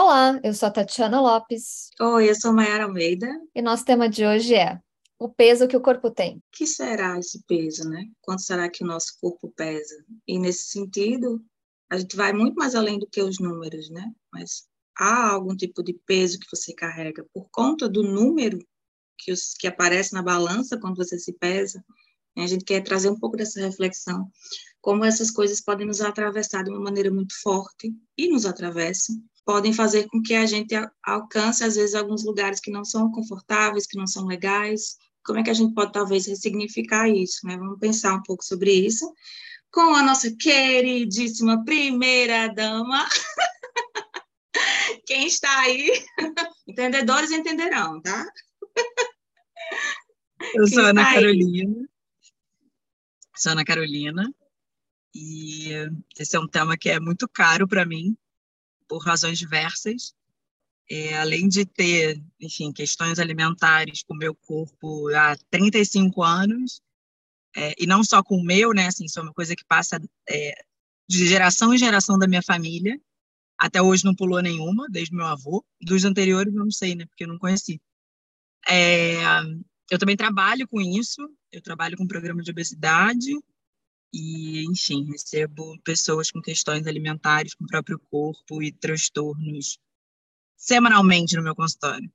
[0.00, 1.90] Olá, eu sou a Tatiana Lopes.
[2.00, 3.26] Oi, eu sou Mayara Almeida.
[3.52, 4.80] E nosso tema de hoje é
[5.18, 6.36] o peso que o corpo tem.
[6.36, 8.04] O que será esse peso, né?
[8.20, 9.96] Quanto será que o nosso corpo pesa?
[10.24, 11.44] E nesse sentido,
[11.90, 14.08] a gente vai muito mais além do que os números, né?
[14.32, 18.60] Mas há algum tipo de peso que você carrega por conta do número
[19.18, 21.84] que, os, que aparece na balança quando você se pesa?
[22.36, 24.30] A gente quer trazer um pouco dessa reflexão,
[24.80, 29.16] como essas coisas podem nos atravessar de uma maneira muito forte e nos atravessam,
[29.48, 33.86] podem fazer com que a gente alcance, às vezes, alguns lugares que não são confortáveis,
[33.86, 34.98] que não são legais.
[35.24, 37.46] Como é que a gente pode, talvez, ressignificar isso?
[37.46, 37.56] Né?
[37.56, 39.10] Vamos pensar um pouco sobre isso
[39.70, 43.08] com a nossa queridíssima primeira dama.
[45.06, 45.92] Quem está aí?
[46.68, 48.30] Entendedores entenderão, tá?
[50.52, 51.88] Eu sou Ana Carolina.
[53.34, 54.30] Sou Ana Carolina.
[55.14, 55.70] E
[56.18, 58.14] esse é um tema que é muito caro para mim,
[58.88, 60.14] por razões diversas.
[60.90, 66.80] É, além de ter, enfim, questões alimentares com o meu corpo há 35 anos,
[67.54, 70.00] é, e não só com o meu, né, assim, isso é uma coisa que passa
[70.28, 70.54] é,
[71.08, 72.98] de geração em geração da minha família,
[73.58, 77.28] até hoje não pulou nenhuma, desde meu avô, dos anteriores não sei, né, porque eu
[77.28, 77.80] não conheci.
[78.68, 79.16] É,
[79.90, 83.32] eu também trabalho com isso, eu trabalho com programa de obesidade,
[84.12, 89.78] e, enfim, recebo pessoas com questões alimentares com o próprio corpo e transtornos
[90.56, 92.10] semanalmente no meu consultório.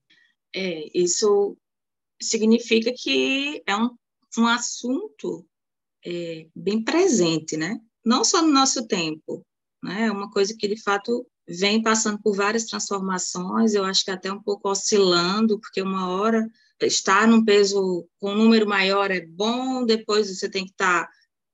[0.56, 1.58] É, isso
[2.22, 3.96] significa que é um,
[4.38, 5.46] um assunto
[6.06, 7.80] é, bem presente, né?
[8.06, 9.46] Não só no nosso tempo,
[9.82, 10.08] né?
[10.08, 14.32] É uma coisa que, de fato, vem passando por várias transformações, eu acho que até
[14.32, 16.50] um pouco oscilando, porque uma hora
[16.82, 21.10] estar num peso com um número maior é bom, depois você tem que estar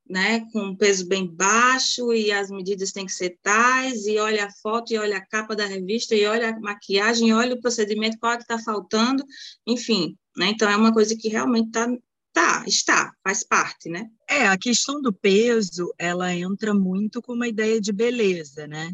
[0.09, 4.45] né, com um peso bem baixo e as medidas têm que ser tais, e olha
[4.45, 7.61] a foto, e olha a capa da revista, e olha a maquiagem, e olha o
[7.61, 9.23] procedimento, qual é que está faltando,
[9.67, 11.87] enfim, né, então é uma coisa que realmente está,
[12.33, 14.09] tá, está, faz parte, né.
[14.27, 18.91] É, a questão do peso, ela entra muito com uma ideia de beleza, né,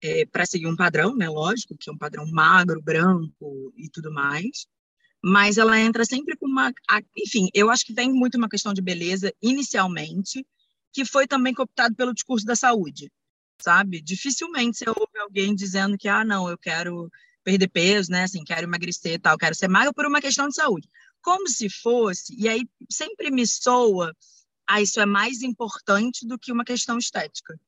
[0.00, 4.12] é, para seguir um padrão, né, lógico, que é um padrão magro, branco e tudo
[4.12, 4.66] mais,
[5.26, 6.70] mas ela entra sempre com uma.
[7.16, 10.46] Enfim, eu acho que tem muito uma questão de beleza inicialmente,
[10.92, 13.10] que foi também cooptado pelo discurso da saúde,
[13.58, 14.02] sabe?
[14.02, 17.10] Dificilmente você ouve alguém dizendo que, ah, não, eu quero
[17.42, 18.24] perder peso, né?
[18.24, 20.90] Assim, quero emagrecer tal, quero ser magro por uma questão de saúde.
[21.22, 24.14] Como se fosse, e aí sempre me soa,
[24.68, 27.58] ah, isso é mais importante do que uma questão estética.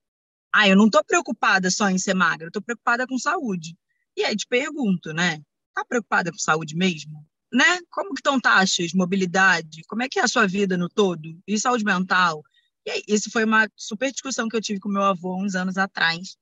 [0.52, 3.78] Ah, eu não estou preocupada só em ser magra, eu estou preocupada com saúde.
[4.14, 5.40] E aí te pergunto, né?
[5.74, 7.26] Tá preocupada com saúde mesmo?
[7.52, 7.78] Né?
[7.90, 9.82] Como que estão taxas, mobilidade?
[9.86, 11.38] Como é que é a sua vida no todo?
[11.46, 12.42] E saúde mental?
[12.86, 15.76] E aí, isso foi uma super discussão que eu tive com meu avô uns anos
[15.76, 16.36] atrás,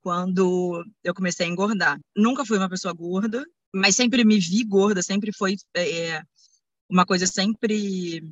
[0.00, 2.00] quando eu comecei a engordar.
[2.16, 6.22] Nunca fui uma pessoa gorda, mas sempre me vi gorda, sempre foi é,
[6.88, 8.22] uma coisa sempre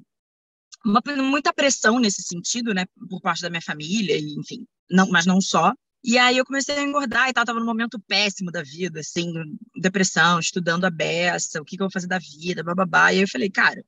[0.84, 5.26] uma, muita pressão nesse sentido, né, por parte da minha família, e, enfim, não, mas
[5.26, 5.72] não só.
[6.02, 9.32] E aí eu comecei a engordar e tal, tava num momento péssimo da vida, assim,
[9.76, 13.12] depressão, estudando a beça, o que, que eu vou fazer da vida, bababá.
[13.12, 13.84] E aí eu falei, cara,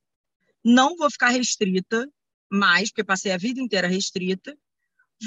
[0.63, 2.07] não vou ficar restrita
[2.51, 4.55] mais, porque passei a vida inteira restrita,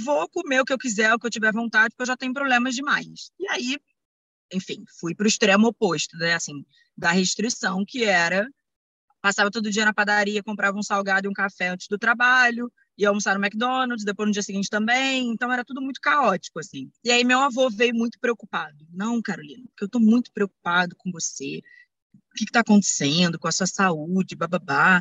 [0.05, 2.33] vou comer o que eu quiser, o que eu tiver vontade, porque eu já tenho
[2.33, 3.33] problemas demais.
[3.39, 3.79] E aí,
[4.53, 6.65] enfim, fui para o extremo oposto, né, assim,
[6.97, 8.49] da restrição, que era
[9.21, 13.09] passava todo dia na padaria, comprava um salgado e um café antes do trabalho, ia
[13.09, 16.91] almoçar no McDonald's, depois no dia seguinte também, então era tudo muito caótico, assim.
[17.05, 18.87] E aí meu avô veio muito preocupado.
[18.93, 21.63] Não, Carolina, porque eu estou muito preocupado com você,
[22.15, 25.01] o que está acontecendo com a sua saúde, bababá.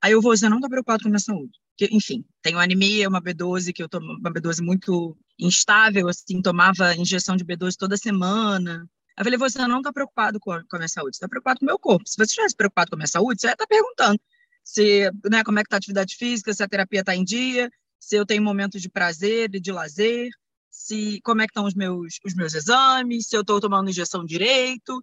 [0.00, 1.58] Aí eu vou, você não está preocupado com a minha saúde.
[1.76, 6.94] Porque, enfim, tenho anemia, uma B12, que eu tomo uma B12 muito instável, assim, tomava
[6.94, 8.88] injeção de B12 toda semana.
[9.18, 11.60] Eu falei, você não está preocupado com a, com a minha saúde, você está preocupado
[11.60, 12.08] com o meu corpo.
[12.08, 14.20] Se você estivesse preocupado com a minha saúde, você ia estar tá perguntando
[14.64, 17.70] se, né, como é que está a atividade física, se a terapia está em dia,
[18.00, 20.30] se eu tenho momentos de prazer e de lazer,
[20.70, 24.24] se como é que estão os meus, os meus exames, se eu estou tomando injeção
[24.24, 25.00] direito.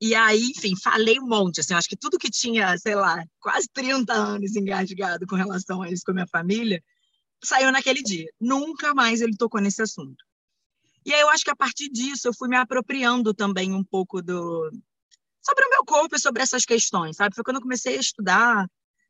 [0.00, 3.68] E aí, enfim, falei um monte, assim, acho que tudo que tinha, sei lá, quase
[3.72, 6.82] 30 anos engasgado com relação a isso com a minha família,
[7.42, 8.28] saiu naquele dia.
[8.40, 10.24] Nunca mais ele tocou nesse assunto.
[11.06, 14.20] E aí eu acho que a partir disso eu fui me apropriando também um pouco
[14.20, 14.70] do
[15.40, 17.34] sobre o meu corpo e sobre essas questões, sabe?
[17.34, 18.68] Foi quando eu comecei a estudar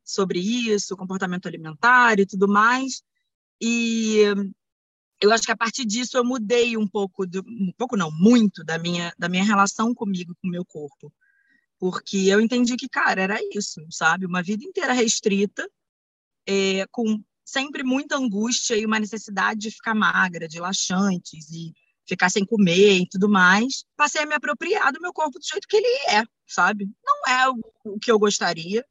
[0.08, 3.02] sobre isso, comportamento alimentar e tudo mais.
[3.60, 4.22] E
[5.20, 8.64] eu acho que a partir disso eu mudei um pouco, do, um pouco não, muito
[8.64, 11.12] da minha, da minha relação comigo, com o meu corpo.
[11.78, 14.26] Porque eu entendi que, cara, era isso, sabe?
[14.26, 15.68] Uma vida inteira restrita,
[16.46, 21.72] é, com sempre muita angústia e uma necessidade de ficar magra, de laxantes, e
[22.08, 25.68] ficar sem comer e tudo mais, passei a me apropriar do meu corpo do jeito
[25.68, 26.88] que ele é, sabe?
[27.04, 28.84] Não é o, o que eu gostaria.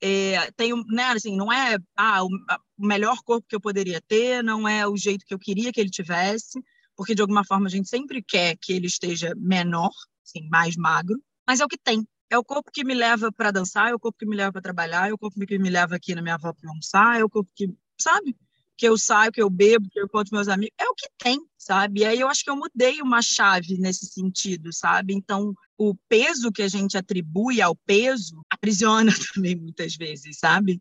[0.00, 4.42] É, tenho, né, assim, não é ah, o, o melhor corpo que eu poderia ter,
[4.44, 6.60] não é o jeito que eu queria que ele tivesse,
[6.96, 9.90] porque de alguma forma a gente sempre quer que ele esteja menor,
[10.24, 12.06] assim, mais magro, mas é o que tem.
[12.30, 14.62] É o corpo que me leva para dançar, é o corpo que me leva para
[14.62, 17.30] trabalhar, é o corpo que me leva aqui na minha avó para almoçar, é o
[17.30, 18.36] corpo que, sabe?
[18.78, 21.38] Que eu saio, que eu bebo, que eu encontro meus amigos, é o que tem,
[21.58, 22.00] sabe?
[22.00, 25.12] E aí eu acho que eu mudei uma chave nesse sentido, sabe?
[25.12, 30.80] Então, o peso que a gente atribui ao peso aprisiona também muitas vezes, sabe?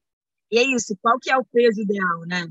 [0.52, 2.48] E é isso, qual que é o peso ideal, né?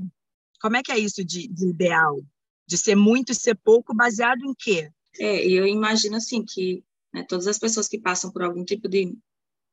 [0.61, 2.21] Como é que é isso de, de ideal?
[2.67, 4.91] De ser muito e ser pouco, baseado em quê?
[5.17, 6.83] É, eu imagino assim que
[7.13, 9.17] né, todas as pessoas que passam por algum tipo de,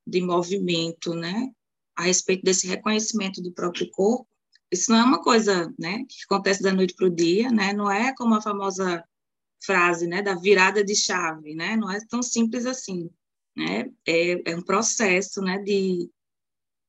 [0.06, 1.50] de movimento, né,
[1.97, 4.26] a respeito desse reconhecimento do próprio corpo,
[4.75, 7.91] isso não é uma coisa, né, que acontece da noite para o dia, né, não
[7.91, 9.03] é como a famosa
[9.65, 13.11] frase, né, da virada de chave, né, não é tão simples assim,
[13.56, 16.11] né, é, é um processo, né, de,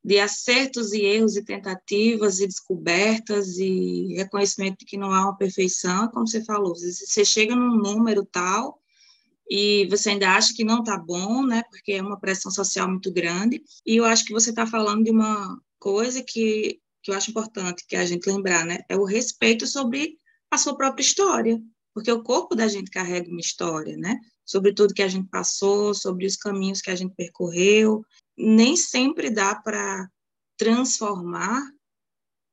[0.04, 5.38] de acertos e erros e tentativas e descobertas e reconhecimento de que não há uma
[5.38, 8.80] perfeição, como você falou, você chega num número tal
[9.50, 11.64] e você ainda acha que não está bom, né?
[11.70, 13.64] Porque é uma pressão social muito grande.
[13.86, 17.86] E eu acho que você está falando de uma coisa que, que eu acho importante
[17.88, 18.80] que a gente lembrar, né?
[18.90, 20.18] É o respeito sobre
[20.50, 21.62] a sua própria história,
[21.94, 24.20] porque o corpo da gente carrega uma história, né?
[24.44, 28.04] Sobre tudo que a gente passou, sobre os caminhos que a gente percorreu.
[28.36, 30.10] Nem sempre dá para
[30.58, 31.62] transformar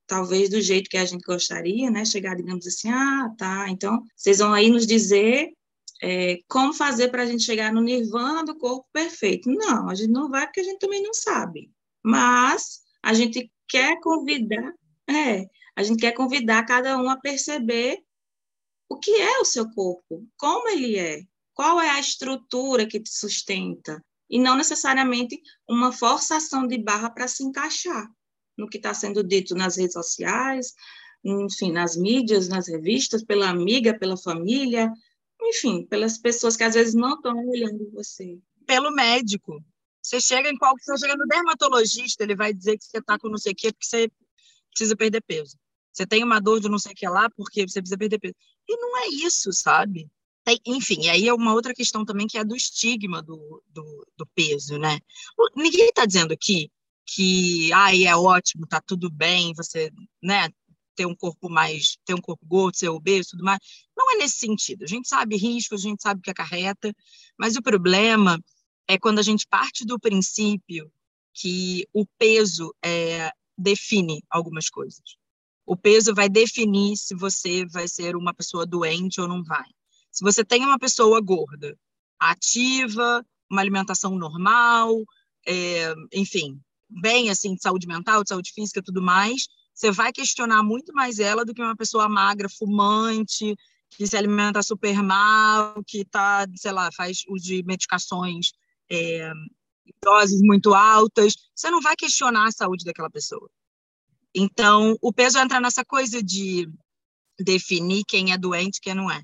[0.05, 2.05] talvez do jeito que a gente gostaria, né?
[2.05, 5.51] Chegar, digamos assim, ah, tá, então vocês vão aí nos dizer
[5.99, 9.49] é, como fazer para a gente chegar no nirvana do corpo perfeito.
[9.49, 11.71] Não, a gente não vai porque a gente também não sabe.
[12.03, 14.73] Mas a gente quer convidar,
[15.09, 15.45] é,
[15.75, 18.01] a gente quer convidar cada um a perceber
[18.89, 21.21] o que é o seu corpo, como ele é,
[21.53, 27.27] qual é a estrutura que te sustenta, e não necessariamente uma forçação de barra para
[27.27, 28.09] se encaixar
[28.57, 30.73] no que está sendo dito nas redes sociais,
[31.23, 34.91] enfim, nas mídias, nas revistas, pela amiga, pela família,
[35.41, 38.39] enfim, pelas pessoas que às vezes não estão olhando você.
[38.65, 39.63] Pelo médico.
[40.03, 43.29] Você chega em qual, você chega no dermatologista, ele vai dizer que você está com
[43.29, 44.11] não sei o quê porque você
[44.69, 45.57] precisa perder peso.
[45.93, 48.35] Você tem uma dor de não sei o que lá porque você precisa perder peso.
[48.67, 50.09] E não é isso, sabe?
[50.65, 54.25] Enfim, e aí é uma outra questão também que é do estigma do, do, do
[54.35, 54.99] peso, né?
[55.55, 56.69] Ninguém está dizendo aqui
[57.05, 59.89] que ai, é ótimo, tá tudo bem, você
[60.21, 60.49] né,
[60.95, 63.59] ter um corpo mais, ter um corpo gordo, ser obeso, tudo mais.
[63.95, 64.83] Não é nesse sentido.
[64.83, 66.93] A gente sabe riscos, a gente sabe o que acarreta,
[67.37, 68.37] mas o problema
[68.87, 70.91] é quando a gente parte do princípio
[71.33, 75.17] que o peso é, define algumas coisas.
[75.65, 79.65] O peso vai definir se você vai ser uma pessoa doente ou não vai.
[80.11, 81.77] Se você tem uma pessoa gorda,
[82.19, 85.03] ativa, uma alimentação normal,
[85.47, 86.59] é, enfim,
[86.89, 91.19] bem assim de saúde mental, de saúde física, tudo mais, você vai questionar muito mais
[91.19, 93.55] ela do que uma pessoa magra, fumante,
[93.89, 98.51] que se alimenta super mal, que tá, sei lá, faz uso de medicações
[98.91, 99.31] é,
[100.03, 101.33] doses muito altas.
[101.55, 103.49] Você não vai questionar a saúde daquela pessoa.
[104.35, 106.67] Então, o peso entra nessa coisa de
[107.39, 109.23] definir quem é doente e quem não é.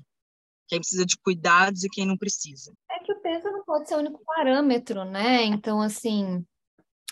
[0.68, 2.72] Quem precisa de cuidados e quem não precisa.
[2.90, 5.44] É que o peso não pode ser o único parâmetro, né?
[5.44, 6.44] Então, assim,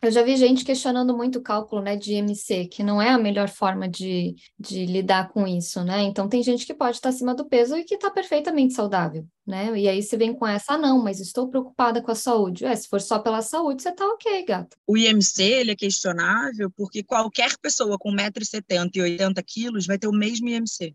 [0.00, 3.18] eu já vi gente questionando muito o cálculo, né, de IMC, que não é a
[3.18, 6.02] melhor forma de, de lidar com isso, né?
[6.02, 9.76] Então tem gente que pode estar acima do peso e que está perfeitamente saudável, né?
[9.76, 12.64] E aí você vem com essa, ah, não, mas estou preocupada com a saúde.
[12.64, 14.76] É, se for só pela saúde, você está ok, gata.
[14.86, 20.06] O IMC, ele é questionável porque qualquer pessoa com 1,70m e 80 quilos vai ter
[20.06, 20.94] o mesmo IMC.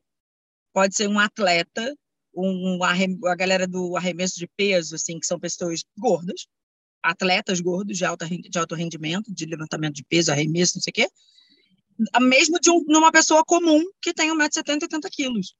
[0.73, 1.93] Pode ser um atleta,
[2.33, 6.47] um, a galera do arremesso de peso, assim, que são pessoas gordas,
[7.03, 10.93] atletas gordos de, alta, de alto rendimento, de levantamento de peso, arremesso, não sei o
[10.93, 11.07] quê,
[12.21, 15.55] mesmo de um, numa pessoa comum que tem 1,70m e 80 quilos.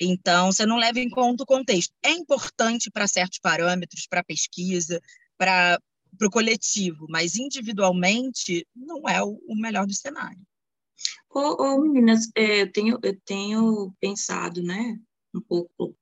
[0.00, 1.92] Então, você não leva em conta o contexto.
[2.02, 5.00] É importante para certos parâmetros, para pesquisa,
[5.38, 5.80] para
[6.22, 10.40] o coletivo, mas individualmente não é o, o melhor do cenário.
[11.30, 14.98] Ô, ô meninas, é, eu, tenho, eu tenho pensado, né,
[15.34, 15.96] um pouco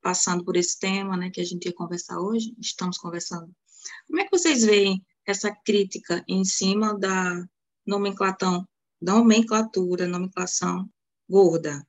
[0.00, 3.52] passando por esse tema, né, que a gente ia conversar hoje, estamos conversando
[4.06, 7.44] como é que vocês veem essa crítica em cima da
[7.86, 8.66] nomenclação,
[9.00, 10.88] nomenclatura, nomenclação
[11.28, 11.86] gorda,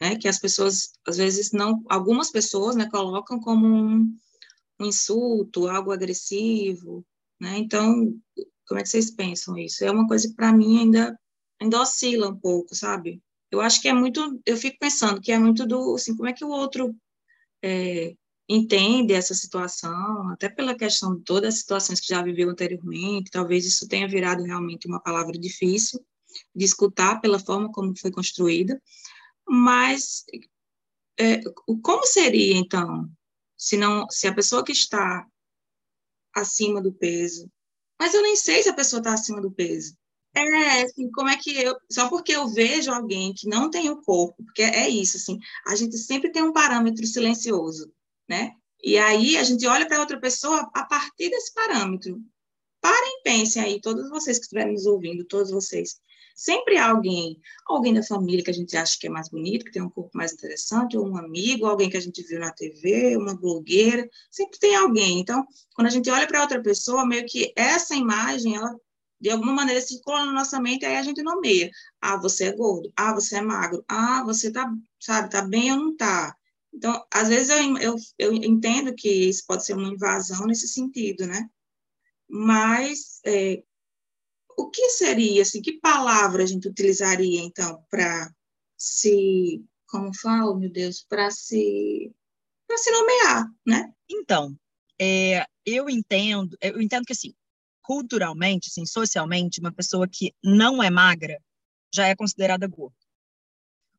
[0.00, 0.16] né?
[0.16, 4.16] Que as pessoas, às vezes, não, algumas pessoas, né, colocam como um,
[4.80, 7.04] um insulto, algo agressivo,
[7.40, 7.58] né?
[7.58, 8.14] Então,
[8.66, 9.84] como é que vocês pensam isso?
[9.84, 11.18] É uma coisa que para mim ainda
[11.60, 13.20] ainda oscila um pouco, sabe?
[13.50, 16.32] Eu acho que é muito, eu fico pensando que é muito do, assim, como é
[16.32, 16.94] que o outro
[17.62, 18.14] é,
[18.48, 23.66] entende essa situação, até pela questão de todas as situações que já viveu anteriormente, talvez
[23.66, 26.00] isso tenha virado realmente uma palavra difícil
[26.54, 28.80] de escutar pela forma como foi construída,
[29.46, 30.24] mas
[31.18, 31.40] é,
[31.82, 33.10] como seria, então,
[33.56, 35.26] se, não, se a pessoa que está
[36.34, 37.50] acima do peso,
[38.00, 39.96] mas eu nem sei se a pessoa está acima do peso,
[40.34, 41.76] é, assim, como é que eu.
[41.90, 45.74] Só porque eu vejo alguém que não tem o corpo, porque é isso, assim, a
[45.74, 47.92] gente sempre tem um parâmetro silencioso,
[48.28, 48.52] né?
[48.82, 52.20] E aí a gente olha para outra pessoa a partir desse parâmetro.
[52.80, 56.00] Parem, pensem aí, todos vocês que estiverem nos ouvindo, todos vocês.
[56.36, 59.72] Sempre há alguém, alguém da família que a gente acha que é mais bonito, que
[59.72, 63.16] tem um corpo mais interessante, ou um amigo, alguém que a gente viu na TV,
[63.16, 65.18] uma blogueira, sempre tem alguém.
[65.18, 65.44] Então,
[65.74, 68.72] quando a gente olha para outra pessoa, meio que essa imagem, ela
[69.20, 71.70] de alguma maneira circula na nossa mente, aí a gente nomeia.
[72.00, 72.92] Ah, você é gordo.
[72.96, 73.84] Ah, você é magro.
[73.88, 74.70] Ah, você tá,
[75.00, 76.36] sabe, tá bem ou não tá.
[76.72, 81.26] Então, às vezes eu, eu, eu entendo que isso pode ser uma invasão nesse sentido,
[81.26, 81.48] né?
[82.28, 83.62] Mas é,
[84.56, 88.30] o que seria, assim, que palavra a gente utilizaria, então, para
[88.76, 92.12] se, como falo, meu Deus, para se,
[92.66, 93.92] para se nomear, né?
[94.10, 94.56] Então,
[95.00, 97.34] é, eu entendo, eu entendo que, assim,
[97.82, 101.40] culturalmente, assim, socialmente, uma pessoa que não é magra
[101.94, 102.96] já é considerada gorda.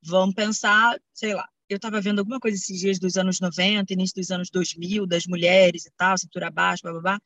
[0.03, 4.15] Vamos pensar, sei lá, eu estava vendo alguma coisa esses dias dos anos 90, início
[4.15, 7.21] dos anos 2000, das mulheres e tal, cintura baixa, blá, blá, blá.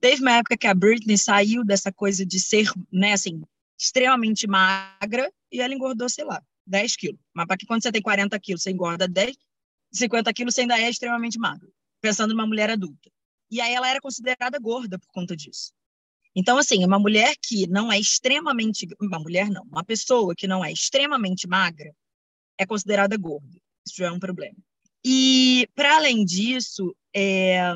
[0.00, 3.42] Teve uma época que a Britney saiu dessa coisa de ser, né, assim,
[3.78, 7.20] extremamente magra e ela engordou, sei lá, 10 quilos.
[7.34, 9.36] Mas para que quando você tem 40 quilos, você engorda 10,
[9.92, 11.72] 50 quilos, você ainda é extremamente magro.
[12.00, 13.10] Pensando numa mulher adulta.
[13.50, 15.72] E aí ela era considerada gorda por conta disso.
[16.34, 18.88] Então, assim, uma mulher que não é extremamente.
[19.00, 21.94] Uma mulher não, uma pessoa que não é extremamente magra
[22.58, 23.61] é considerada gorda.
[23.86, 24.56] Isso já é um problema.
[25.04, 27.72] E, para além disso, é,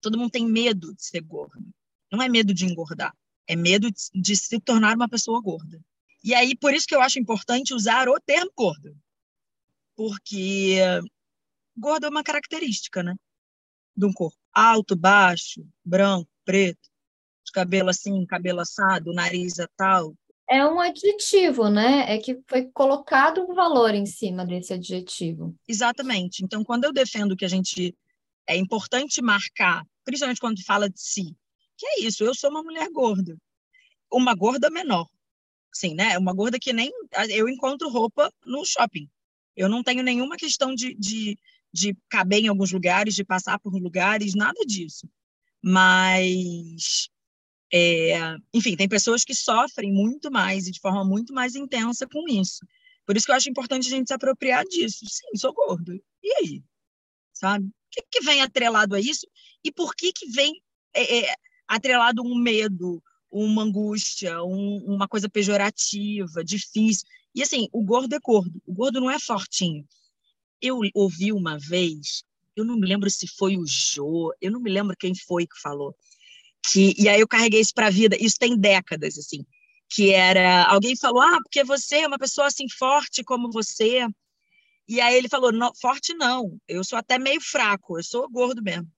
[0.00, 1.64] todo mundo tem medo de ser gordo.
[2.10, 3.14] Não é medo de engordar,
[3.46, 5.80] é medo de se tornar uma pessoa gorda.
[6.22, 8.96] E aí, por isso que eu acho importante usar o termo gordo.
[9.96, 10.78] Porque
[11.76, 13.14] gordo é uma característica, né?
[13.96, 14.36] De um corpo.
[14.52, 16.90] Alto, baixo, branco, preto
[17.44, 20.14] de cabelo assim, cabelo assado, nariz a tal.
[20.50, 22.12] É um adjetivo, né?
[22.12, 25.54] É que foi colocado um valor em cima desse adjetivo.
[25.68, 26.44] Exatamente.
[26.44, 27.96] Então, quando eu defendo que a gente
[28.48, 31.36] é importante marcar, principalmente quando fala de si,
[31.78, 33.36] que é isso, eu sou uma mulher gorda.
[34.12, 35.06] Uma gorda menor.
[35.72, 36.18] Sim, né?
[36.18, 36.90] Uma gorda que nem
[37.28, 39.08] eu encontro roupa no shopping.
[39.56, 41.38] Eu não tenho nenhuma questão de, de,
[41.72, 45.08] de caber em alguns lugares, de passar por lugares, nada disso.
[45.62, 47.09] Mas
[47.72, 52.28] é, enfim, tem pessoas que sofrem muito mais e de forma muito mais intensa com
[52.28, 52.66] isso.
[53.06, 55.04] Por isso que eu acho importante a gente se apropriar disso.
[55.08, 55.94] Sim, sou gordo.
[56.22, 56.62] E aí?
[57.32, 57.66] Sabe?
[57.66, 59.26] O que, que vem atrelado a isso?
[59.64, 60.60] E por que, que vem
[60.94, 61.34] é, é,
[61.66, 67.06] atrelado um medo, uma angústia, um, uma coisa pejorativa, difícil?
[67.34, 68.60] E assim, o gordo é gordo.
[68.66, 69.86] O gordo não é fortinho.
[70.60, 72.24] Eu ouvi uma vez,
[72.54, 75.58] eu não me lembro se foi o Jô, eu não me lembro quem foi que
[75.60, 75.96] falou,
[76.66, 78.16] que e aí eu carreguei isso para a vida.
[78.20, 79.44] Isso tem décadas assim,
[79.88, 84.06] que era alguém falou: "Ah, porque você é uma pessoa assim forte como você".
[84.88, 88.62] E aí ele falou: não, "Forte não, eu sou até meio fraco, eu sou gordo
[88.62, 88.88] mesmo".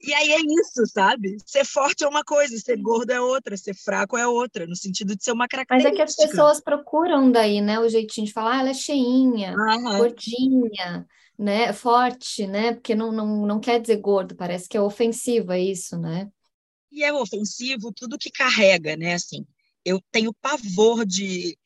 [0.00, 1.36] E aí é isso, sabe?
[1.44, 5.16] Ser forte é uma coisa, ser gordo é outra, ser fraco é outra, no sentido
[5.16, 5.90] de ser uma característica.
[5.90, 8.74] Mas é que as pessoas procuram daí, né, o jeitinho de falar, ah, ela é
[8.74, 9.98] cheinha, uhum.
[9.98, 12.74] gordinha, né, forte, né?
[12.74, 16.30] Porque não, não, não quer dizer gordo, parece que é ofensiva isso, né?
[16.90, 19.14] E é ofensivo tudo que carrega, né?
[19.14, 19.46] Assim,
[19.84, 21.56] eu tenho pavor de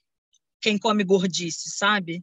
[0.61, 2.23] quem come gordice, sabe?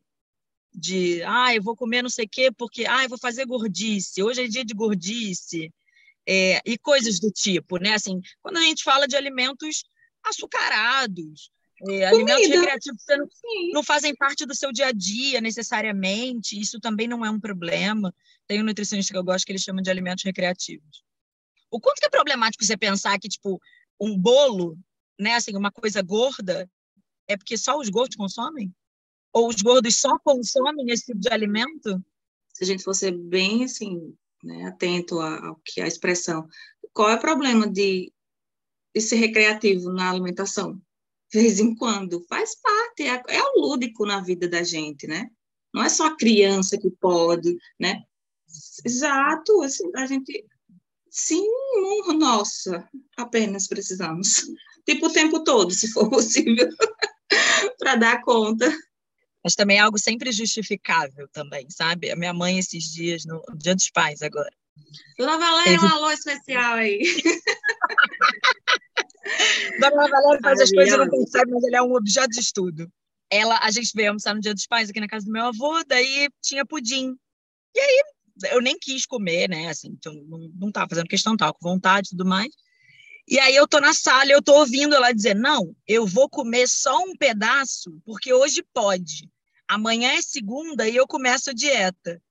[0.73, 4.21] De, ah, eu vou comer não sei o quê porque, ah, eu vou fazer gordice,
[4.21, 5.73] hoje é dia de gordice,
[6.27, 7.93] é, e coisas do tipo, né?
[7.93, 9.83] Assim, quando a gente fala de alimentos
[10.23, 11.51] açucarados,
[11.87, 13.27] é, alimentos recreativos que não,
[13.73, 18.13] não, fazem parte do seu dia a dia necessariamente, isso também não é um problema.
[18.45, 21.03] Tem um nutricionista que eu gosto que ele chama de alimentos recreativos.
[21.71, 23.61] O quanto que é problemático você pensar que, tipo,
[23.99, 24.77] um bolo,
[25.19, 26.69] né, assim, uma coisa gorda,
[27.27, 28.73] é porque só os gordos consomem?
[29.31, 32.03] Ou os gordos só consomem esse tipo de alimento?
[32.53, 36.47] Se a gente fosse bem, assim, né, atento ao que a expressão,
[36.93, 38.11] qual é o problema de,
[38.95, 40.81] de ser recreativo na alimentação?
[41.31, 45.29] De vez em quando, faz parte, é, é o lúdico na vida da gente, né?
[45.71, 48.03] Não é só a criança que pode, né?
[48.83, 50.43] Exato, assim, a gente
[51.09, 51.45] Sim,
[52.17, 52.87] nossa,
[53.17, 54.45] apenas precisamos.
[54.85, 56.69] Tipo o tempo todo, se for possível,
[57.77, 58.71] para dar conta.
[59.43, 62.11] Mas também é algo sempre justificável também, sabe?
[62.11, 64.51] A minha mãe esses dias, no Dia dos Pais agora.
[65.17, 65.85] Dona Valéria, Teve...
[65.85, 66.99] um alô especial aí.
[69.79, 72.91] Dona Valéria faz as coisas não percebe, mas ele é um objeto de estudo.
[73.31, 75.83] Ela, a gente veio almoçar no Dia dos Pais aqui na casa do meu avô,
[75.85, 77.15] daí tinha pudim.
[77.75, 78.03] E aí
[78.51, 79.69] eu nem quis comer, né?
[79.69, 82.49] Assim, então, não, não tava fazendo questão, tava com vontade e tudo mais.
[83.27, 86.29] E aí eu tô na sala e eu tô ouvindo ela dizer: "Não, eu vou
[86.29, 89.29] comer só um pedaço, porque hoje pode.
[89.67, 92.21] Amanhã é segunda e eu começo a dieta".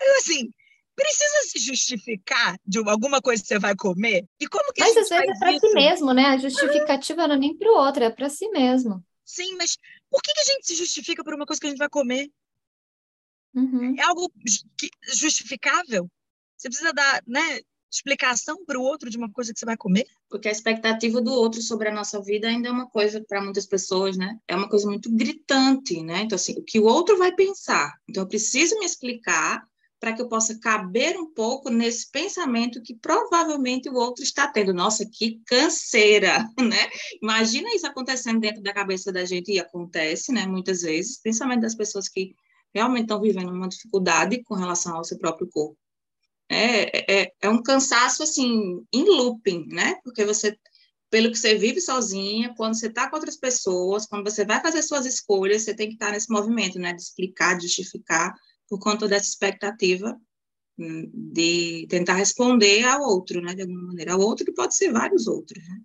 [0.00, 0.50] Eu assim,
[0.94, 4.26] precisa se justificar de alguma coisa que você vai comer?
[4.38, 6.26] E como que Mas às vezes é para si mesmo, né?
[6.26, 9.02] A justificativa não é nem para o outro, é para si mesmo.
[9.24, 9.78] Sim, mas
[10.10, 12.30] por que, que a gente se justifica por uma coisa que a gente vai comer?
[13.54, 13.94] Uhum.
[13.98, 14.32] É algo
[15.14, 16.08] justificável?
[16.56, 17.60] Você precisa dar, né?
[17.92, 20.06] explicação para o outro de uma coisa que você vai comer?
[20.28, 23.66] Porque a expectativa do outro sobre a nossa vida ainda é uma coisa para muitas
[23.66, 24.38] pessoas, né?
[24.48, 26.22] É uma coisa muito gritante, né?
[26.22, 27.92] Então assim, o que o outro vai pensar.
[28.08, 29.62] Então eu preciso me explicar
[30.00, 34.72] para que eu possa caber um pouco nesse pensamento que provavelmente o outro está tendo.
[34.72, 36.90] Nossa, que canseira, né?
[37.22, 40.46] Imagina isso acontecendo dentro da cabeça da gente e acontece, né?
[40.46, 42.34] Muitas vezes, principalmente das pessoas que
[42.74, 45.76] realmente estão vivendo uma dificuldade com relação ao seu próprio corpo.
[46.48, 49.94] É, é, é um cansaço, assim, em looping, né?
[50.04, 50.56] Porque você,
[51.10, 54.82] pelo que você vive sozinha, quando você está com outras pessoas, quando você vai fazer
[54.82, 56.92] suas escolhas, você tem que estar nesse movimento, né?
[56.92, 58.34] De explicar, justificar,
[58.68, 60.18] por conta dessa expectativa
[60.78, 63.54] hum, de tentar responder ao outro, né?
[63.54, 64.12] De alguma maneira.
[64.12, 65.80] Ao outro que pode ser vários outros, né?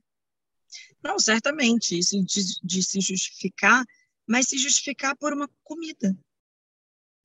[1.01, 3.85] Não, certamente, isso de, de se justificar,
[4.27, 6.17] mas se justificar por uma comida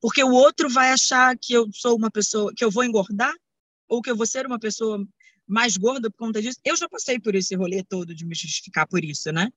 [0.03, 3.33] porque o outro vai achar que eu sou uma pessoa, que eu vou engordar,
[3.87, 5.01] ou que eu vou ser uma pessoa
[5.47, 6.59] mais gorda por conta disso.
[6.61, 9.49] Eu já passei por esse rolê todo de me justificar por isso, né?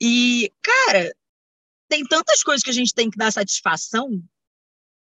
[0.00, 1.14] E, cara,
[1.90, 4.08] tem tantas coisas que a gente tem que dar satisfação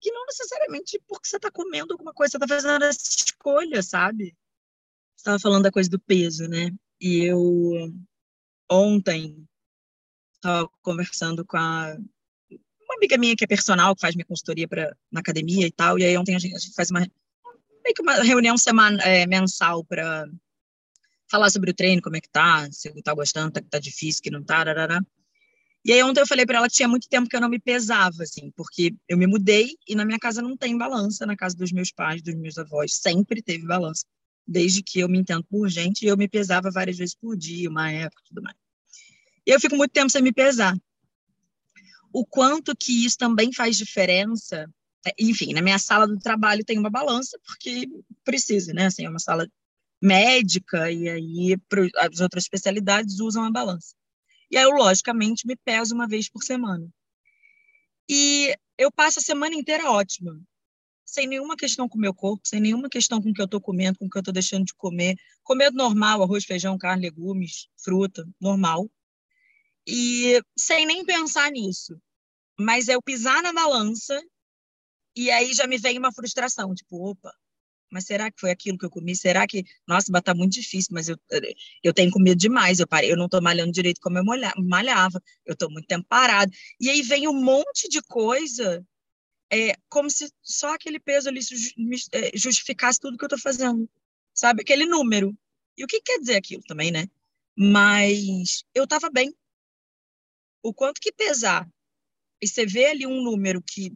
[0.01, 4.35] que não necessariamente porque você está comendo alguma coisa, você está fazendo essa escolha, sabe?
[5.15, 6.71] Você estava falando da coisa do peso, né?
[6.99, 7.93] E eu
[8.67, 9.47] ontem
[10.33, 11.95] estava conversando com a
[12.93, 15.97] uma amiga minha que é personal, que faz minha consultoria pra, na academia e tal,
[15.97, 19.27] e aí ontem a gente, a gente faz uma meio que uma reunião semana, é,
[19.27, 20.25] mensal para
[21.29, 24.31] falar sobre o treino, como é que tá, se tá gostando, tá, tá difícil, que
[24.31, 25.01] não tá, rarará.
[25.85, 27.59] E aí ontem eu falei para ela que tinha muito tempo que eu não me
[27.59, 31.57] pesava, assim, porque eu me mudei e na minha casa não tem balança, na casa
[31.57, 34.05] dos meus pais, dos meus avós, sempre teve balança,
[34.47, 37.69] desde que eu me entendo por gente, e eu me pesava várias vezes por dia,
[37.69, 38.55] uma época, tudo mais.
[39.45, 40.73] E eu fico muito tempo sem me pesar
[42.13, 44.69] o quanto que isso também faz diferença.
[45.05, 47.89] É, enfim, na minha sala do trabalho tem uma balança, porque
[48.23, 48.85] precisa, né?
[48.85, 49.47] Assim, é uma sala
[50.01, 51.57] médica, e aí
[51.97, 53.95] as outras especialidades usam a balança.
[54.51, 56.87] E aí eu, logicamente, me peso uma vez por semana.
[58.07, 60.39] E eu passo a semana inteira ótima,
[61.05, 63.61] sem nenhuma questão com o meu corpo, sem nenhuma questão com o que eu estou
[63.61, 65.15] comendo, com o que eu estou deixando de comer.
[65.43, 68.89] Comendo normal, arroz, feijão, carne, legumes, fruta, normal
[69.87, 71.99] e sem nem pensar nisso.
[72.59, 74.21] Mas eu pisar na balança
[75.15, 77.33] e aí já me vem uma frustração, tipo, opa,
[77.93, 79.15] mas será que foi aquilo que eu comi?
[79.15, 81.17] Será que, nossa, tá muito difícil, mas eu,
[81.83, 85.55] eu tenho comido demais, eu parei, eu não tô malhando direito como eu malhava, eu
[85.55, 86.51] tô muito tempo parado.
[86.79, 88.83] E aí vem um monte de coisa,
[89.51, 91.39] é, como se só aquele peso ali
[92.13, 93.87] é, justificasse tudo que eu tô fazendo,
[94.33, 94.63] sabe?
[94.63, 95.37] Aquele número.
[95.77, 97.07] E o que quer dizer aquilo também, né?
[97.55, 99.35] Mas eu tava bem,
[100.63, 101.69] o quanto que pesar
[102.43, 103.93] e você vê ali um número que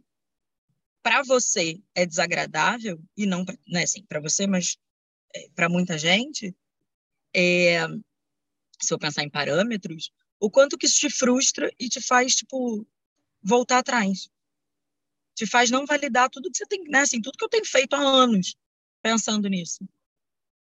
[1.02, 4.78] para você é desagradável e não né, assim, para você, mas
[5.34, 6.56] é, para muita gente,
[7.34, 7.86] é,
[8.80, 12.86] se eu pensar em parâmetros, o quanto que isso te frustra e te faz tipo
[13.42, 14.30] voltar atrás,
[15.34, 17.94] te faz não validar tudo que você tem, né, assim, tudo que eu tenho feito
[17.94, 18.56] há anos
[19.02, 19.86] pensando nisso.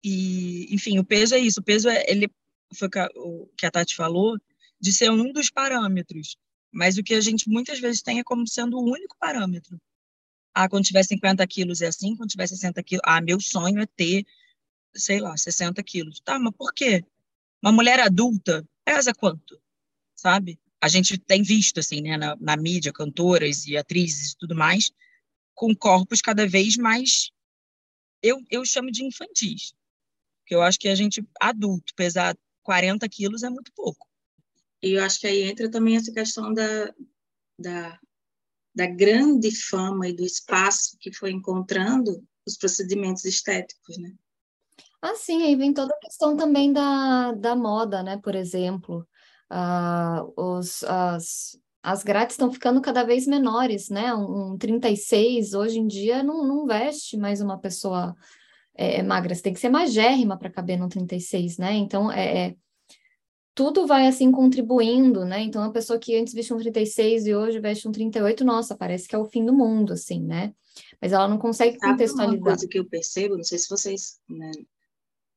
[0.03, 1.59] E, enfim, o peso é isso.
[1.59, 2.27] O peso é ele
[2.73, 4.37] foi o que a Tati falou
[4.79, 6.37] de ser um dos parâmetros.
[6.77, 9.81] Mas o que a gente muitas vezes tem é como sendo o único parâmetro.
[10.53, 13.87] Ah, quando tiver 50 quilos é assim, quando tiver 60 quilos, ah, meu sonho é
[13.87, 14.23] ter,
[14.95, 16.19] sei lá, 60 quilos.
[16.19, 17.03] Tá, mas por quê?
[17.63, 19.59] Uma mulher adulta pesa quanto?
[20.13, 20.59] Sabe?
[20.79, 24.91] A gente tem visto, assim, né, na, na mídia, cantoras e atrizes e tudo mais,
[25.55, 27.31] com corpos cada vez mais,
[28.21, 29.73] eu, eu chamo de infantis.
[30.41, 34.06] Porque eu acho que a gente, adulto, pesar 40 quilos é muito pouco.
[34.81, 36.93] E eu acho que aí entra também essa questão da,
[37.59, 37.99] da,
[38.75, 44.13] da grande fama e do espaço que foi encontrando os procedimentos estéticos, né?
[45.01, 48.17] Ah, sim, aí vem toda a questão também da, da moda, né?
[48.17, 49.07] Por exemplo,
[49.51, 54.13] uh, os, as, as grades estão ficando cada vez menores, né?
[54.13, 58.15] Um, um 36 hoje em dia não, não veste mais uma pessoa
[58.77, 61.73] é, magra, você tem que ser magérrima para caber no 36, né?
[61.73, 62.55] Então, é, é,
[63.57, 65.41] tudo vai assim contribuindo, né?
[65.41, 69.07] Então, a pessoa que antes vestia um 36 e hoje veste um 38, nossa, parece
[69.07, 70.53] que é o fim do mundo, assim, né?
[71.01, 72.39] Mas ela não consegue Sabe contextualizar.
[72.39, 74.51] Uma coisa que eu percebo, não sei se vocês, né,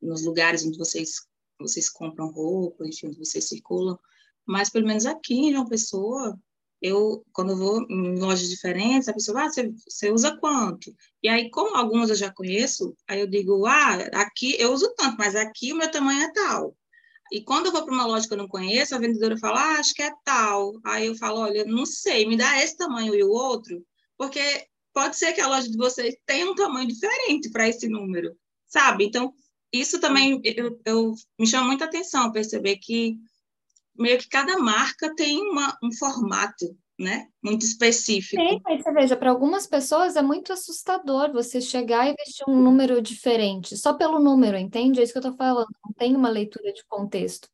[0.02, 1.26] nos lugares onde vocês,
[1.59, 3.98] vocês compram roupa, enfim, onde vocês circulam,
[4.44, 6.38] mas pelo menos aqui em João Pessoa,
[6.83, 10.94] eu, quando eu vou em lojas diferentes, a pessoa, ah, você, você usa quanto?
[11.22, 15.16] E aí, como algumas eu já conheço, aí eu digo, ah, aqui eu uso tanto,
[15.18, 16.76] mas aqui o meu tamanho é tal.
[17.30, 19.78] E quando eu vou para uma loja que eu não conheço, a vendedora fala, ah,
[19.78, 20.72] acho que é tal.
[20.84, 23.84] Aí eu falo, olha, não sei, me dá esse tamanho e o outro,
[24.18, 24.40] porque
[24.92, 29.04] pode ser que a loja de vocês tenha um tamanho diferente para esse número, sabe?
[29.04, 29.32] Então,
[29.72, 33.16] isso também eu, eu, me chama muita atenção perceber que
[33.96, 37.28] meio que cada marca tem uma, um formato, né?
[37.42, 38.40] Muito específico.
[38.42, 42.60] Sim, mas você veja, para algumas pessoas é muito assustador você chegar e vestir um
[42.60, 45.00] número diferente, só pelo número, entende?
[45.00, 47.48] É isso que eu estou falando, não tem uma leitura de contexto.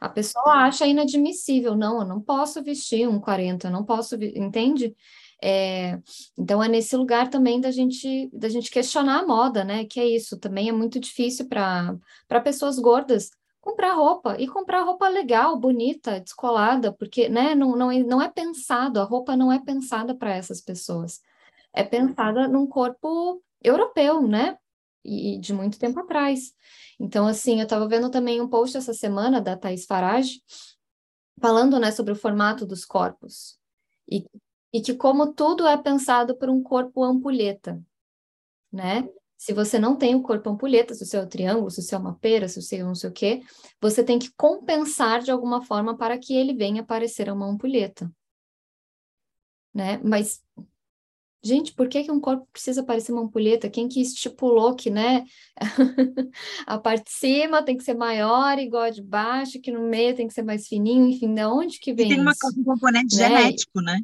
[0.00, 4.94] A pessoa acha inadmissível, não, eu não posso vestir um 40, eu não posso, entende?
[5.42, 5.98] É,
[6.38, 9.84] então é nesse lugar também da gente da gente questionar a moda, né?
[9.84, 13.30] Que é isso, também é muito difícil para pessoas gordas
[13.62, 18.28] comprar roupa e comprar roupa legal, bonita, descolada, porque né, não, não, é, não é
[18.28, 21.22] pensado, a roupa não é pensada para essas pessoas.
[21.72, 24.58] É pensada num corpo europeu, né?
[25.04, 26.52] E, de muito tempo atrás.
[26.98, 30.42] Então, assim, eu estava vendo também um post essa semana da Thais Farage,
[31.40, 33.58] falando né, sobre o formato dos corpos.
[34.10, 34.26] E,
[34.72, 37.80] e que como tudo é pensado por um corpo ampulheta,
[38.72, 39.08] né?
[39.42, 41.82] Se você não tem o corpo ampulheta, se o seu é um triângulo, se o
[41.82, 43.42] seu é uma pera, se o seu é não sei o quê,
[43.80, 48.08] você tem que compensar de alguma forma para que ele venha parecer uma ampulheta.
[49.74, 50.00] Né?
[50.04, 50.40] Mas,
[51.42, 53.68] gente, por que, que um corpo precisa parecer uma ampulheta?
[53.68, 55.24] Quem que estipulou que, né,
[56.64, 60.14] a parte de cima tem que ser maior, igual a de baixo, que no meio
[60.14, 62.60] tem que ser mais fininho, enfim, de onde que vem e tem uma, isso?
[62.60, 63.28] um componente né?
[63.28, 63.98] genético, né?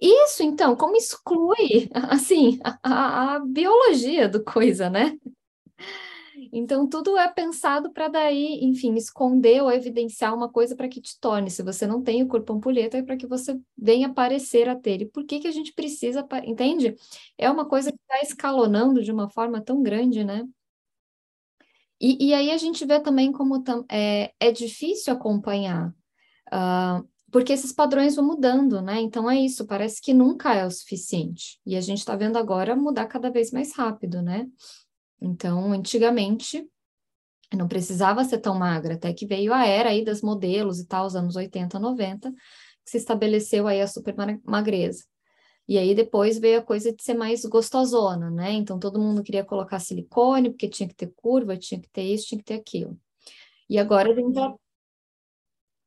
[0.00, 5.18] Isso, então, como exclui, assim, a, a biologia do coisa, né?
[6.52, 11.18] Então, tudo é pensado para daí, enfim, esconder ou evidenciar uma coisa para que te
[11.20, 11.50] torne.
[11.50, 15.02] Se você não tem o corpo ampulheta, é para que você venha aparecer a ter.
[15.02, 16.96] E por que, que a gente precisa, entende?
[17.36, 20.46] É uma coisa que está escalonando de uma forma tão grande, né?
[22.00, 25.92] E, e aí a gente vê também como tam, é, é difícil acompanhar.
[26.52, 29.00] Uh, porque esses padrões vão mudando, né?
[29.00, 31.60] Então é isso, parece que nunca é o suficiente.
[31.64, 34.46] E a gente está vendo agora mudar cada vez mais rápido, né?
[35.20, 36.66] Então, antigamente,
[37.54, 41.06] não precisava ser tão magra, até que veio a era aí das modelos e tal,
[41.06, 44.14] os anos 80, 90, que se estabeleceu aí a super
[44.44, 45.04] magreza.
[45.66, 48.52] E aí depois veio a coisa de ser mais gostosona, né?
[48.52, 52.28] Então todo mundo queria colocar silicone, porque tinha que ter curva, tinha que ter isso,
[52.28, 52.98] tinha que ter aquilo.
[53.68, 54.54] E agora a gente já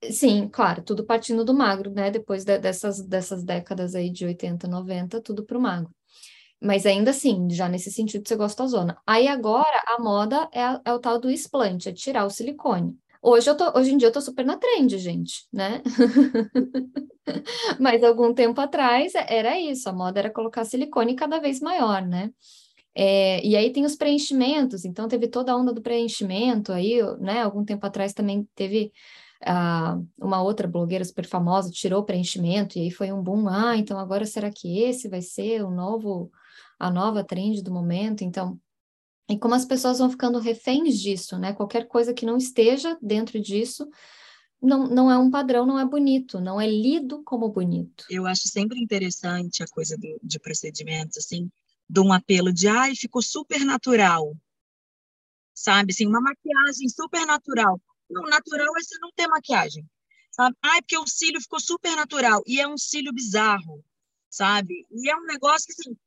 [0.10, 2.10] Sim, claro, tudo partindo do magro, né?
[2.10, 5.92] Depois de, dessas, dessas décadas aí de 80, 90, tudo para o magro.
[6.62, 8.98] Mas ainda assim, já nesse sentido de ser gostosona.
[9.08, 12.96] Aí agora a moda é, é o tal do explante, é tirar o silicone.
[13.22, 15.82] Hoje, eu tô, hoje em dia eu tô super na trend, gente, né?
[17.80, 22.32] Mas algum tempo atrás era isso, a moda era colocar silicone cada vez maior, né?
[22.96, 27.42] É, e aí tem os preenchimentos, então teve toda a onda do preenchimento aí, né?
[27.44, 28.92] Algum tempo atrás também teve
[29.44, 33.48] uh, uma outra blogueira super famosa tirou preenchimento e aí foi um boom.
[33.48, 36.32] Ah, então agora será que esse vai ser o novo,
[36.80, 38.24] a nova trend do momento?
[38.24, 38.60] Então,
[39.30, 41.54] e como as pessoas vão ficando reféns disso, né?
[41.54, 43.90] Qualquer coisa que não esteja dentro disso
[44.62, 48.06] não, não é um padrão, não é bonito, não é lido como bonito.
[48.10, 51.50] Eu acho sempre interessante a coisa do, de procedimentos, assim,
[51.90, 54.36] de um apelo de, ai, ficou super natural,
[55.54, 55.92] sabe?
[55.92, 57.80] Assim, uma maquiagem super natural.
[58.12, 59.86] Não, natural é você não ter maquiagem,
[60.32, 60.56] sabe?
[60.62, 62.42] Ai, porque o cílio ficou super natural.
[62.46, 63.84] E é um cílio bizarro,
[64.30, 64.86] sabe?
[64.92, 65.98] E é um negócio que, assim,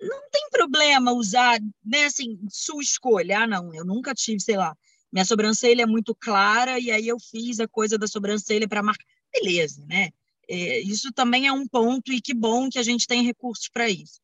[0.00, 3.40] não tem problema usar, né, assim, sua escolha.
[3.40, 4.76] Ah, não, eu nunca tive, sei lá,
[5.12, 9.04] minha sobrancelha é muito clara e aí eu fiz a coisa da sobrancelha para marcar.
[9.32, 10.10] Beleza, né?
[10.48, 13.88] É, isso também é um ponto e que bom que a gente tem recursos para
[13.88, 14.20] isso.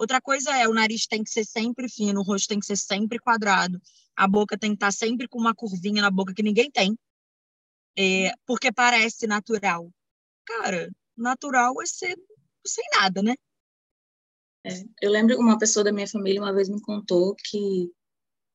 [0.00, 2.76] Outra coisa é, o nariz tem que ser sempre fino, o rosto tem que ser
[2.76, 3.78] sempre quadrado,
[4.16, 6.98] a boca tem que estar sempre com uma curvinha na boca que ninguém tem,
[7.98, 9.92] é, porque parece natural.
[10.46, 12.18] Cara, natural é ser
[12.66, 13.34] sem nada, né?
[14.64, 14.70] É,
[15.02, 17.92] eu lembro uma pessoa da minha família uma vez me contou que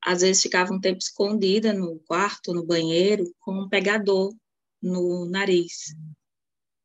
[0.02, 4.34] às vezes ficava um tempo escondida no quarto, no banheiro, com um pegador
[4.82, 5.94] no nariz.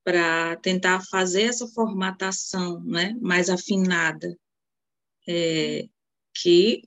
[0.05, 4.37] para tentar fazer essa formatação né, mais afinada,
[5.29, 5.89] é,
[6.35, 6.83] que,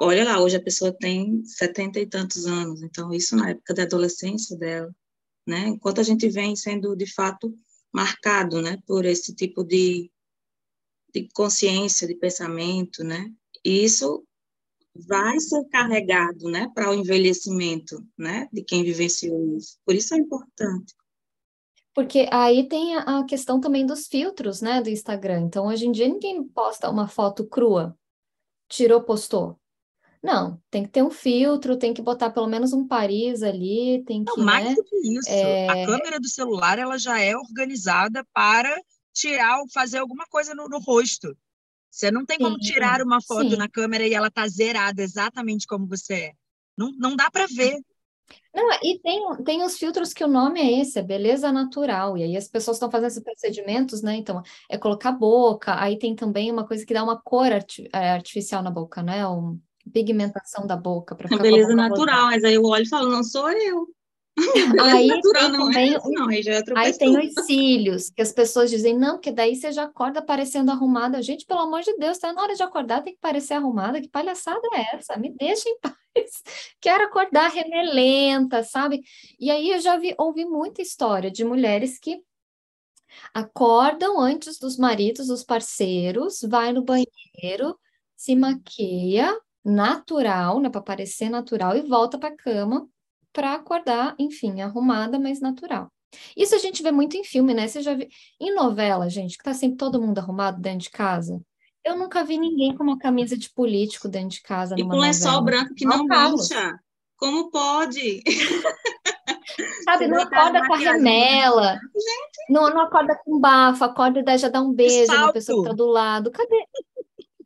[0.00, 3.82] olha lá, hoje a pessoa tem setenta e tantos anos, então isso na época da
[3.82, 4.94] adolescência dela,
[5.46, 7.54] né, enquanto a gente vem sendo, de fato,
[7.92, 10.10] marcado, né, por esse tipo de,
[11.14, 13.32] de consciência, de pensamento, né,
[13.64, 14.24] e isso
[15.08, 19.78] vai ser carregado, né, para o envelhecimento, né, de quem vivenciou isso.
[19.84, 20.94] Por isso é importante.
[21.96, 25.40] Porque aí tem a questão também dos filtros, né, do Instagram.
[25.40, 27.98] Então, hoje em dia, ninguém posta uma foto crua,
[28.68, 29.58] tirou, postou.
[30.22, 34.22] Não, tem que ter um filtro, tem que botar pelo menos um Paris ali, tem
[34.22, 34.36] que.
[34.36, 35.30] Não, mais né, do que isso.
[35.30, 35.68] É...
[35.68, 38.78] A câmera do celular ela já é organizada para
[39.14, 41.34] tirar ou fazer alguma coisa no, no rosto.
[41.90, 43.56] Você não tem como tirar uma foto sim.
[43.56, 46.32] na câmera e ela tá zerada exatamente como você é.
[46.76, 47.80] Não, não dá para ver.
[48.54, 52.16] Não, e tem, tem os filtros que o nome é esse, é beleza natural.
[52.16, 54.16] E aí as pessoas estão fazendo esses procedimentos, né?
[54.16, 58.10] Então, é colocar boca, aí tem também uma coisa que dá uma cor arti é,
[58.12, 59.26] artificial na boca, né?
[59.28, 59.60] Um,
[59.92, 63.50] pigmentação da boca para ficar beleza natural, mas aí eu olho e falo, não sou
[63.50, 63.86] eu.
[64.82, 68.32] Aí tem não também, é não, aí, já é aí tem os cílios, que as
[68.32, 71.22] pessoas dizem, não, porque daí você já acorda parecendo arrumada.
[71.22, 73.98] Gente, pelo amor de Deus, tá na hora de acordar, tem que parecer arrumada.
[73.98, 75.16] Que palhaçada é essa?
[75.16, 75.94] Me deixa em paz.
[76.80, 79.02] Quero acordar remelenta, sabe?
[79.38, 82.22] E aí eu já vi, ouvi muita história de mulheres que
[83.32, 87.78] acordam antes dos maridos, dos parceiros, vai no banheiro,
[88.16, 92.88] se maquia natural, né, para parecer natural e volta para a cama
[93.32, 95.92] para acordar, enfim, arrumada, mas natural.
[96.34, 97.68] Isso a gente vê muito em filme, né?
[97.68, 98.08] Você já viu
[98.40, 101.38] em novela, gente, que tá sempre todo mundo arrumado dentro de casa.
[101.86, 104.74] Eu nunca vi ninguém com uma camisa de político dentro de casa.
[104.76, 106.76] E com lençol branco que não mancha.
[107.16, 108.24] Como pode?
[109.84, 111.78] Sabe, não acorda com a remela,
[112.50, 115.74] não, não acorda com bafo, acorda e já dá um beijo na pessoa que tá
[115.76, 116.32] do lado.
[116.32, 116.66] Cadê?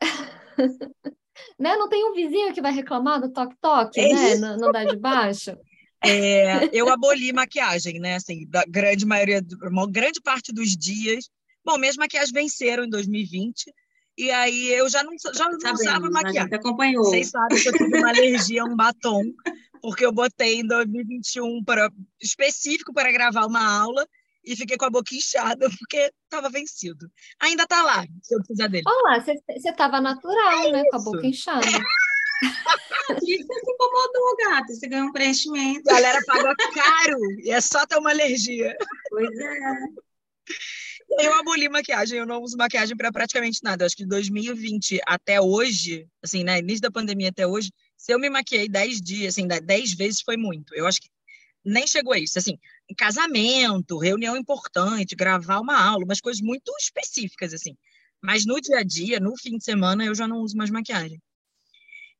[1.58, 1.76] né?
[1.76, 4.34] Não tem um vizinho que vai reclamar do toque-toque, é né?
[4.36, 5.54] No, no de baixo.
[6.02, 8.14] É, eu aboli maquiagem, né?
[8.14, 11.28] Assim, da grande maioria, uma grande parte dos dias.
[11.62, 13.70] Bom, minhas maquiagens venceram em 2020.
[14.20, 16.54] E aí eu já não, já não Sabemos, usava maquiagem.
[16.54, 17.06] acompanhou.
[17.06, 19.24] Vocês sabem que eu tive uma alergia a um batom,
[19.80, 24.06] porque eu botei em 2021 para, específico para gravar uma aula
[24.44, 27.10] e fiquei com a boca inchada porque estava vencido.
[27.40, 28.84] Ainda está lá, se eu precisar dele.
[28.86, 30.82] Olá, você estava natural, é né?
[30.90, 31.66] Com a boca inchada.
[33.26, 34.74] Isso se incomodou, gata.
[34.74, 35.88] Você ganhou um preenchimento.
[35.88, 38.76] A galera paga caro e é só ter uma alergia.
[39.08, 39.58] Pois é.
[41.18, 43.82] Eu aboli maquiagem, eu não uso maquiagem para praticamente nada.
[43.82, 48.12] Eu acho que de 2020 até hoje, assim, né, início da pandemia até hoje, se
[48.12, 50.74] eu me maquiei 10 dias, assim, 10 vezes foi muito.
[50.74, 51.08] Eu acho que
[51.64, 52.38] nem chegou a isso.
[52.38, 52.58] Assim,
[52.96, 57.76] casamento, reunião importante, gravar uma aula, umas coisas muito específicas, assim.
[58.22, 61.20] Mas no dia a dia, no fim de semana, eu já não uso mais maquiagem.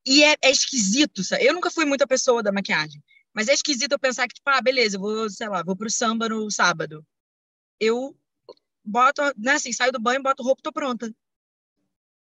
[0.05, 1.44] E é, é esquisito, sabe?
[1.44, 3.03] Eu nunca fui muita pessoa da maquiagem,
[3.35, 5.90] mas é esquisito eu pensar que, tipo, ah, beleza, eu vou, sei lá, vou pro
[5.90, 7.05] samba no sábado.
[7.79, 8.16] Eu
[8.90, 11.07] boto, né, assim, saio do banho, boto roupa, tô pronta.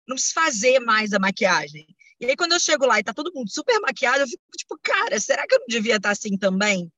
[0.08, 1.86] Não preciso fazer mais a maquiagem.
[2.20, 4.80] E aí, quando eu chego lá e tá todo mundo super maquiado, eu fico tipo,
[4.82, 6.92] cara, será que eu não devia estar tá assim também?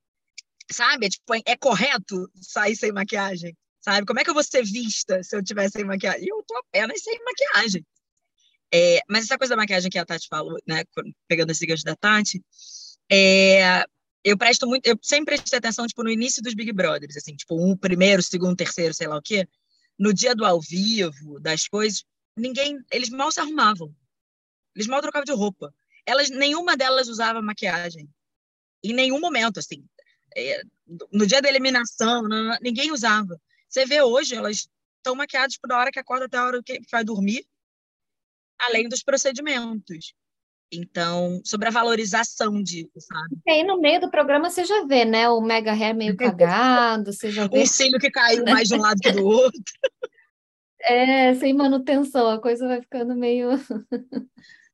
[0.71, 1.07] Sabe?
[1.07, 3.55] É, tipo, é correto sair sem maquiagem?
[3.81, 4.05] Sabe?
[4.05, 6.27] Como é que eu vou ser vista se eu tiver sem maquiagem?
[6.27, 7.85] Eu tô apenas sem maquiagem.
[8.73, 10.83] É, mas essa coisa da maquiagem que a Tati falou, né,
[11.27, 12.43] pegando esse gancho da Tati,
[13.11, 13.85] é,
[14.25, 17.55] eu presto muito, eu sempre prestei atenção, tipo, no início dos Big Brothers, assim, tipo,
[17.55, 19.47] um primeiro, segundo, terceiro, sei lá o quê,
[19.99, 22.03] no dia do ao vivo, das coisas,
[22.35, 23.95] ninguém, eles mal se arrumavam,
[24.75, 25.71] eles mal trocavam de roupa,
[26.07, 28.09] elas, nenhuma delas usava maquiagem,
[28.83, 29.85] em nenhum momento, assim,
[30.35, 30.63] é,
[31.11, 33.39] no dia da eliminação, não, ninguém usava.
[33.69, 36.81] Você vê hoje, elas estão maquiadas tipo, da hora que acorda até a hora que
[36.91, 37.45] vai dormir,
[38.57, 40.15] além dos procedimentos.
[40.71, 43.37] Então, sobre a valorização disso, sabe?
[43.45, 45.29] E aí no meio do programa você já vê, né?
[45.29, 47.61] O mega hair meio cagado, você já vê.
[47.61, 49.61] O cílio que caiu mais de um lado que do outro.
[50.87, 53.49] É, sem manutenção, a coisa vai ficando meio.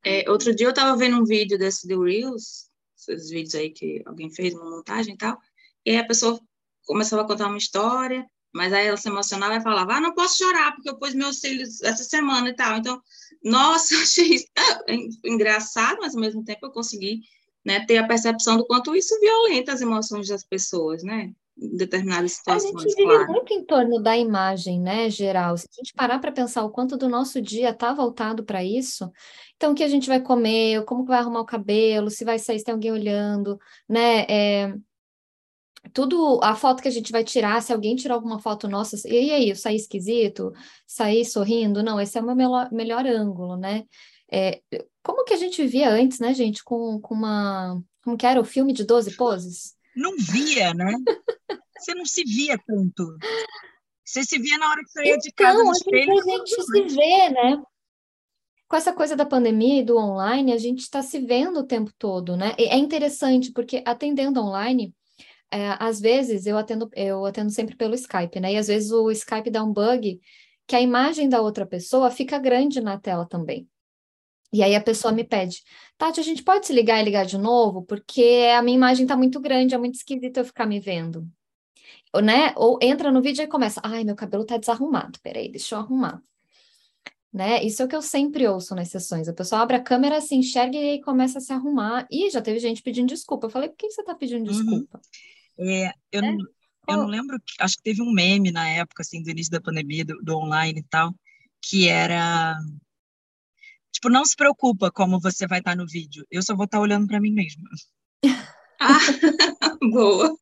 [0.04, 4.02] É, outro dia eu estava vendo um vídeo desse do Reels, esses vídeos aí que
[4.06, 5.38] alguém fez, uma montagem e tal,
[5.86, 6.38] e aí a pessoa
[6.86, 10.38] começava a contar uma história, mas aí ela se emocionava e falava, ah, não posso
[10.38, 12.78] chorar, porque eu pus meus cílios essa semana e tal.
[12.78, 13.02] Então,
[13.44, 14.46] nossa, achei
[15.24, 17.22] engraçado, mas ao mesmo tempo eu consegui
[17.64, 21.32] né, ter a percepção do quanto isso violenta as emoções das pessoas, né?
[21.58, 22.76] Em determinadas situações.
[22.76, 23.32] A gente vive claro.
[23.32, 25.56] muito em torno da imagem, né, geral.
[25.58, 29.12] Se a gente parar para pensar o quanto do nosso dia está voltado para isso,
[29.56, 32.40] então o que a gente vai comer, como que vai arrumar o cabelo, se vai
[32.40, 34.26] sair, se tem alguém olhando, né?
[34.28, 34.74] É
[35.94, 39.32] tudo, a foto que a gente vai tirar, se alguém tirar alguma foto nossa, e
[39.32, 40.54] aí, eu saí esquisito?
[40.86, 41.84] Saí sorrindo?
[41.84, 43.84] Não, esse é o meu melhor, melhor ângulo, né?
[44.32, 44.62] É,
[45.04, 48.46] como que a gente via antes, né, gente, com, com uma, como que era, o
[48.46, 49.76] filme de 12 poses?
[49.96, 50.94] Não via, né?
[51.78, 53.18] Você não se via tanto.
[54.06, 56.14] Você se via na hora que saía então, de casa no espelho.
[56.14, 57.62] a gente se vê, né?
[58.68, 61.92] Com essa coisa da pandemia e do online, a gente está se vendo o tempo
[61.98, 62.56] todo, né?
[62.58, 64.96] E é interessante, porque atendendo online,
[65.52, 68.54] é, às vezes eu atendo, eu atendo sempre pelo Skype, né?
[68.54, 70.20] E às vezes o Skype dá um bug
[70.66, 73.68] que a imagem da outra pessoa fica grande na tela também.
[74.54, 75.64] E aí a pessoa me pede,
[75.98, 77.84] Tati, a gente pode se ligar e ligar de novo?
[77.84, 81.28] Porque a minha imagem está muito grande, é muito esquisito eu ficar me vendo.
[82.14, 82.54] Ou, né?
[82.58, 86.22] Ou entra no vídeo e começa, ai, meu cabelo está desarrumado, peraí, deixa eu arrumar.
[87.34, 87.64] Né?
[87.64, 89.30] Isso é o que eu sempre ouço nas sessões.
[89.30, 92.06] A pessoa abre a câmera, se enxerga e aí começa a se arrumar.
[92.12, 93.48] E já teve gente pedindo desculpa.
[93.48, 94.58] Eu falei, por que você está pedindo uhum.
[94.58, 94.98] desculpa?
[94.98, 95.41] Uhum.
[95.60, 96.32] É, eu, é?
[96.32, 96.46] Não,
[96.90, 100.04] eu não lembro, acho que teve um meme na época, assim, do início da pandemia,
[100.04, 101.14] do, do online e tal,
[101.62, 102.58] que era
[103.92, 106.26] Tipo, não se preocupa como você vai estar no vídeo.
[106.32, 107.70] Eu só vou estar olhando para mim mesma.
[108.84, 108.98] Ah,
[109.92, 110.36] boa.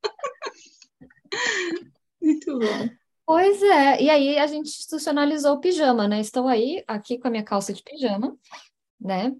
[2.21, 2.89] Muito bom.
[3.25, 6.21] Pois é, e aí a gente institucionalizou o pijama, né?
[6.21, 8.37] Estou aí, aqui com a minha calça de pijama,
[8.97, 9.35] né?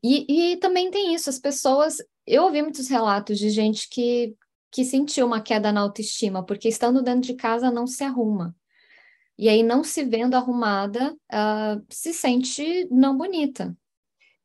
[0.00, 1.96] E, e também tem isso, as pessoas.
[2.24, 4.36] Eu ouvi muitos relatos de gente que,
[4.70, 8.54] que sentiu uma queda na autoestima, porque estando dentro de casa não se arruma.
[9.36, 13.76] E aí, não se vendo arrumada, uh, se sente não bonita.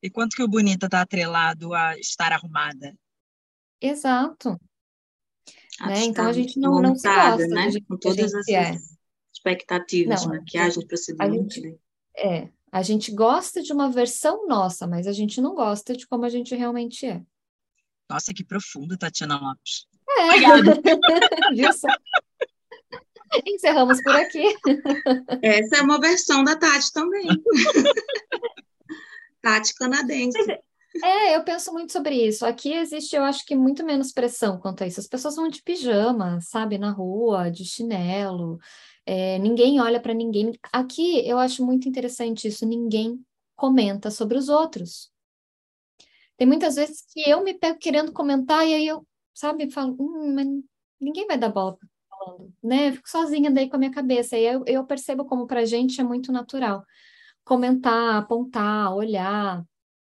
[0.01, 2.97] E quanto que o bonita está atrelado a estar arrumada?
[3.81, 4.59] Exato.
[5.81, 6.05] Né?
[6.05, 7.85] Então a gente não, montada, não se gosta né?
[7.87, 8.77] com todas as é.
[9.33, 11.55] expectativas, não, maquiagem, procedimento.
[11.55, 11.79] Gente,
[12.15, 16.23] é, a gente gosta de uma versão nossa, mas a gente não gosta de como
[16.23, 17.21] a gente realmente é.
[18.09, 19.87] Nossa, que profundo, Tatiana Lopes.
[20.17, 20.25] É.
[20.25, 20.81] Obrigada.
[21.55, 21.87] Viu só?
[23.45, 24.55] Encerramos por aqui.
[25.41, 27.27] Essa é uma versão da Tati também.
[29.41, 30.37] Tati canadense.
[31.03, 32.45] É, eu penso muito sobre isso.
[32.45, 34.99] Aqui existe, eu acho que muito menos pressão quanto a isso.
[34.99, 38.57] As pessoas vão de pijama, sabe, na rua, de chinelo.
[39.05, 40.53] É, ninguém olha para ninguém.
[40.71, 42.65] Aqui eu acho muito interessante isso.
[42.65, 43.19] Ninguém
[43.55, 45.11] comenta sobre os outros.
[46.37, 50.33] Tem muitas vezes que eu me pego querendo comentar e aí eu, sabe, falo, hum,
[50.33, 50.47] mas
[50.99, 51.77] ninguém vai dar bola
[52.09, 52.89] falando, né?
[52.89, 54.37] Eu fico sozinha daí com a minha cabeça.
[54.37, 56.83] E eu, eu percebo como para gente é muito natural
[57.43, 59.63] comentar, apontar, olhar,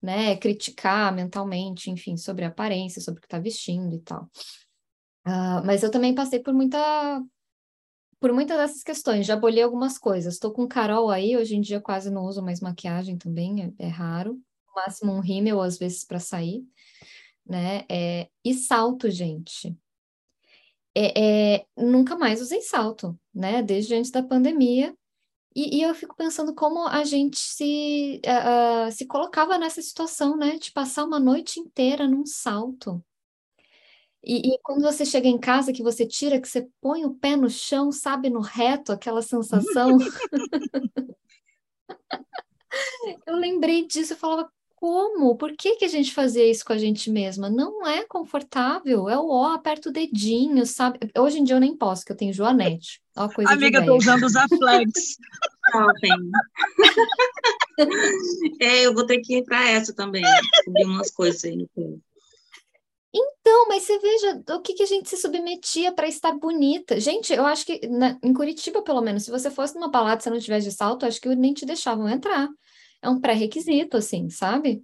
[0.02, 0.36] né?
[0.38, 4.24] Criticar mentalmente, enfim, sobre a aparência, sobre o que está vestindo e tal.
[5.28, 7.22] Uh, mas eu também passei por muita
[8.20, 10.34] por muitas dessas questões, já bolhei algumas coisas.
[10.34, 13.88] Estou com Carol aí, hoje em dia quase não uso mais maquiagem também, é, é
[13.88, 14.34] raro.
[14.68, 16.64] No máximo um rímel às vezes para sair,
[17.50, 17.86] né?
[17.90, 19.78] É, e salto, gente
[20.96, 23.62] é, é, nunca mais usei salto, né?
[23.62, 24.96] Desde antes da pandemia.
[25.56, 30.58] E, e eu fico pensando como a gente se, uh, se colocava nessa situação, né?
[30.58, 33.04] De passar uma noite inteira num salto.
[34.22, 37.38] E, e, quando você chega em casa, que você tira, que você põe o pé
[37.38, 39.98] no chão, sabe, no reto, aquela sensação.
[43.26, 45.36] eu lembrei disso, eu falava, como?
[45.36, 47.50] Por que, que a gente fazia isso com a gente mesma?
[47.50, 51.00] Não é confortável, é o ó, aperta o dedinho, sabe?
[51.18, 53.02] Hoje em dia eu nem posso, que eu tenho Joanete.
[53.18, 55.18] Ó, coisa Amiga, tô usando os Aflex.
[58.62, 60.24] é, eu vou ter que ir para essa também,
[60.64, 61.84] subir umas coisas aí no pé.
[63.14, 67.00] Então, mas você veja o que, que a gente se submetia para estar bonita.
[67.02, 70.24] Gente, eu acho que na, em Curitiba, pelo menos, se você fosse numa balada e
[70.24, 72.48] você não tivesse de salto, acho que nem te deixavam entrar
[73.02, 74.84] é um pré-requisito, assim, sabe?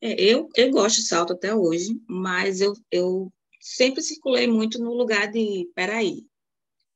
[0.00, 4.94] É, eu, eu gosto de salto até hoje, mas eu, eu sempre circulei muito no
[4.94, 6.26] lugar de, peraí,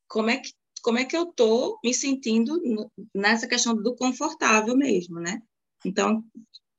[0.09, 2.61] como é que, como é que eu tô me sentindo
[3.15, 5.41] nessa questão do confortável mesmo, né?
[5.85, 6.23] Então,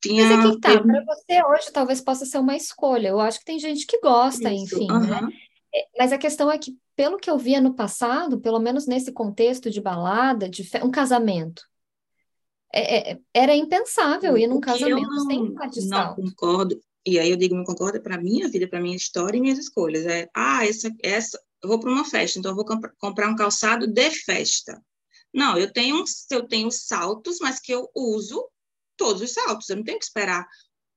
[0.01, 0.25] tinha...
[0.25, 3.45] Mas é que tá, para você hoje talvez possa ser uma escolha, eu acho que
[3.45, 5.27] tem gente que gosta, Isso, enfim, né?
[5.73, 9.11] É, mas a questão é que, pelo que eu via no passado, pelo menos nesse
[9.11, 10.81] contexto de balada, de fe...
[10.83, 11.63] um casamento,
[12.75, 17.37] é, é, era impensável ir num casamento não, sem de Não concordo, e aí eu
[17.37, 20.05] digo não concordo para minha vida, para minha história e minhas escolhas.
[20.05, 23.35] É, ah, essa, essa, eu vou para uma festa, então eu vou comp comprar um
[23.35, 24.83] calçado de festa.
[25.33, 28.45] Não, eu tenho, eu tenho saltos, mas que eu uso
[28.97, 29.69] todos os saltos.
[29.69, 30.45] Eu não tenho que esperar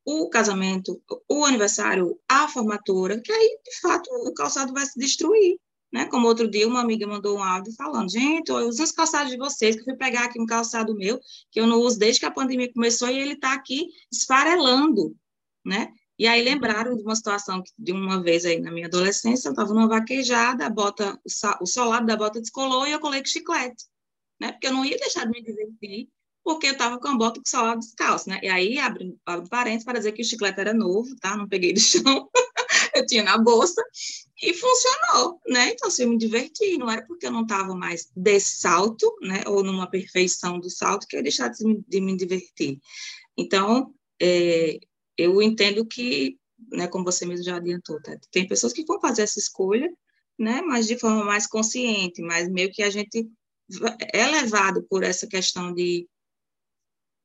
[0.05, 5.59] o casamento, o aniversário, a formatura, que aí, de fato, o calçado vai se destruir.
[5.93, 6.07] Né?
[6.07, 9.39] Como outro dia, uma amiga mandou um áudio falando: gente, eu uso os calçados de
[9.39, 11.18] vocês, que eu fui pegar aqui um calçado meu,
[11.51, 15.16] que eu não uso desde que a pandemia começou, e ele está aqui esfarelando.
[15.64, 15.93] Né?
[16.18, 19.53] E aí lembraram de uma situação que, de uma vez aí na minha adolescência, eu
[19.53, 21.18] estava numa vaquejada, a bota,
[21.61, 23.84] o solado da bota descolou e eu colei com chiclete,
[24.41, 24.53] né?
[24.53, 26.09] Porque eu não ia deixar de me divertir,
[26.43, 28.41] porque eu estava com a bota com o solado descalço, né?
[28.43, 31.36] E aí, abre, abre parênteses para dizer que o chiclete era novo, tá?
[31.36, 32.28] Não peguei do chão,
[32.99, 33.83] eu tinha na bolsa,
[34.43, 35.71] e funcionou, né?
[35.71, 39.43] Então, assim, eu me diverti, não era porque eu não estava mais de salto, né?
[39.47, 42.79] Ou numa perfeição do salto, que eu ia deixar de me, de me divertir.
[43.37, 44.79] Então, é,
[45.17, 46.39] eu entendo que,
[46.73, 48.17] né, como você mesmo já adiantou, tá?
[48.31, 49.93] tem pessoas que vão fazer essa escolha,
[50.39, 53.29] né, mas de forma mais consciente, mas meio que a gente
[54.13, 56.09] é levado por essa questão de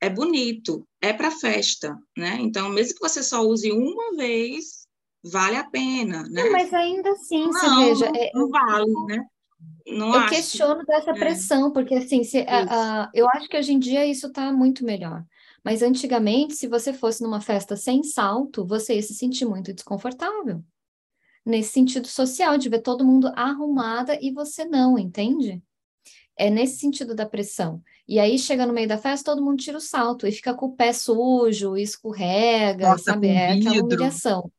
[0.02, 2.38] é bonito, é para festa, né?
[2.42, 4.83] Então, mesmo que você só use uma vez,
[5.24, 6.44] vale a pena, né?
[6.44, 9.26] Não, mas ainda assim, não, você veja, não, é, não vale, né?
[9.88, 11.14] Não eu questiono dessa é.
[11.14, 14.86] pressão, porque assim, se, a, a, eu acho que hoje em dia isso está muito
[14.86, 15.24] melhor.
[15.64, 20.62] Mas antigamente, se você fosse numa festa sem salto, você ia se sentir muito desconfortável.
[21.46, 25.62] Nesse sentido social, de ver todo mundo arrumada e você não, entende?
[26.38, 27.82] É nesse sentido da pressão.
[28.08, 30.68] E aí chega no meio da festa, todo mundo tira o salto e fica com
[30.68, 33.28] o pé sujo, escorrega, Nossa, sabe?
[33.28, 34.52] É aquela humilhação.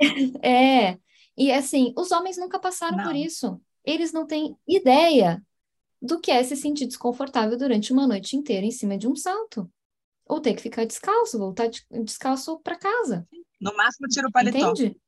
[0.42, 0.98] é.
[1.36, 3.04] E assim, os homens nunca passaram não.
[3.04, 3.60] por isso.
[3.84, 5.42] Eles não têm ideia
[6.00, 9.70] do que é se sentir desconfortável durante uma noite inteira em cima de um salto.
[10.26, 13.26] Ou ter que ficar descalço, voltar descalço para casa.
[13.60, 14.70] No máximo, tira o paletó.
[14.70, 15.00] Entende?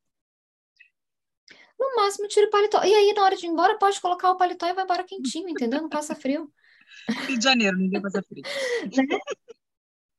[1.79, 2.83] No máximo, tira o paletó.
[2.85, 5.49] E aí, na hora de ir embora, pode colocar o paletó e vai embora quentinho,
[5.49, 5.83] entendeu?
[5.83, 6.51] Não passa frio.
[7.29, 8.43] Rio de Janeiro, ninguém passa frio.
[8.97, 9.19] Né?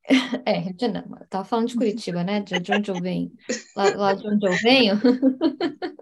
[0.44, 1.08] É, Rio de Janeiro.
[1.20, 2.40] Eu tava falando de Curitiba, né?
[2.40, 3.30] De, de onde eu venho.
[3.76, 4.98] Lá, lá, de onde eu venho.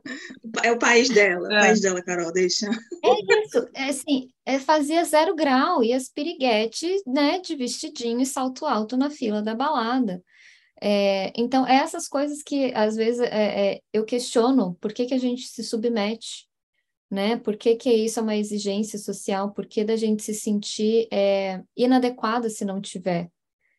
[0.62, 1.58] É o país dela, é.
[1.58, 2.66] o país dela, Carol, deixa.
[3.04, 8.26] É isso, é assim, é, fazia zero grau e as piriguetes, né, de vestidinho e
[8.26, 10.22] salto alto na fila da balada.
[10.80, 15.18] É, então, essas coisas que às vezes é, é, eu questiono por que, que a
[15.18, 16.46] gente se submete,
[17.10, 17.36] né?
[17.36, 19.52] Por que, que isso é uma exigência social?
[19.52, 23.28] Por que da gente se sentir é, inadequada se não tiver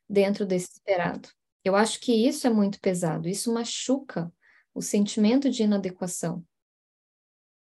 [0.10, 1.30] dentro desse esperado?
[1.64, 4.32] Eu acho que isso é muito pesado, isso machuca
[4.74, 6.46] o sentimento de inadequação.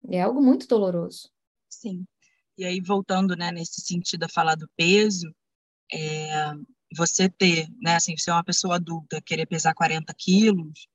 [0.09, 1.31] É algo muito doloroso.
[1.69, 2.07] Sim.
[2.57, 5.33] E aí, voltando né, nesse sentido a falar do peso,
[5.93, 6.53] é,
[6.95, 10.89] você ter, né, assim, ser uma pessoa adulta, querer pesar 40 quilos,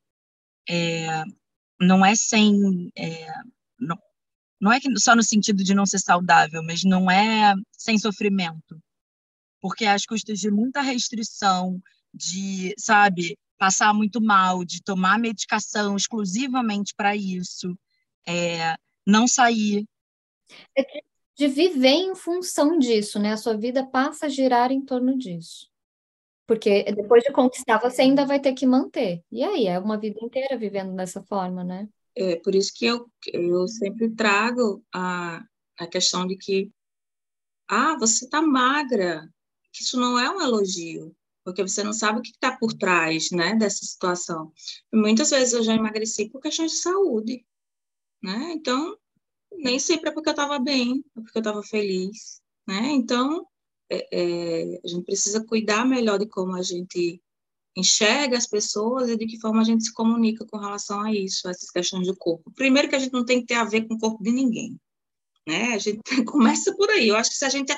[0.69, 1.23] é,
[1.79, 2.91] não é sem.
[2.97, 3.27] É,
[3.79, 3.97] não,
[4.59, 8.81] não é só no sentido de não ser saudável, mas não é sem sofrimento.
[9.63, 11.81] Porque às custas de muita restrição,
[12.13, 17.73] de, sabe, passar muito mal, de tomar medicação exclusivamente para isso,
[18.27, 18.75] é,
[19.07, 19.85] não sair.
[20.77, 20.83] É
[21.35, 23.31] de viver em função disso, né?
[23.31, 25.71] A sua vida passa a girar em torno disso.
[26.45, 29.23] Porque depois de conquistar, você ainda vai ter que manter.
[29.31, 31.87] E aí, é uma vida inteira vivendo dessa forma, né?
[32.17, 35.41] É por isso que eu, eu sempre trago a,
[35.79, 36.69] a questão de que,
[37.69, 39.25] ah, você está magra,
[39.73, 43.31] que isso não é um elogio, porque você não sabe o que está por trás,
[43.31, 44.53] né, dessa situação.
[44.93, 47.45] Muitas vezes eu já emagreci por questões de saúde,
[48.21, 48.53] né?
[48.53, 48.97] Então,
[49.51, 52.91] nem sempre é porque eu estava bem, é porque eu estava feliz, né?
[52.91, 53.45] Então,
[53.89, 57.21] é, é, a gente precisa cuidar melhor de como a gente
[57.75, 61.47] enxerga as pessoas e de que forma a gente se comunica com relação a isso,
[61.47, 62.51] a essas questões do corpo.
[62.51, 64.79] Primeiro que a gente não tem que ter a ver com o corpo de ninguém,
[65.47, 65.73] né?
[65.73, 67.09] A gente começa por aí.
[67.09, 67.73] Eu acho que se a gente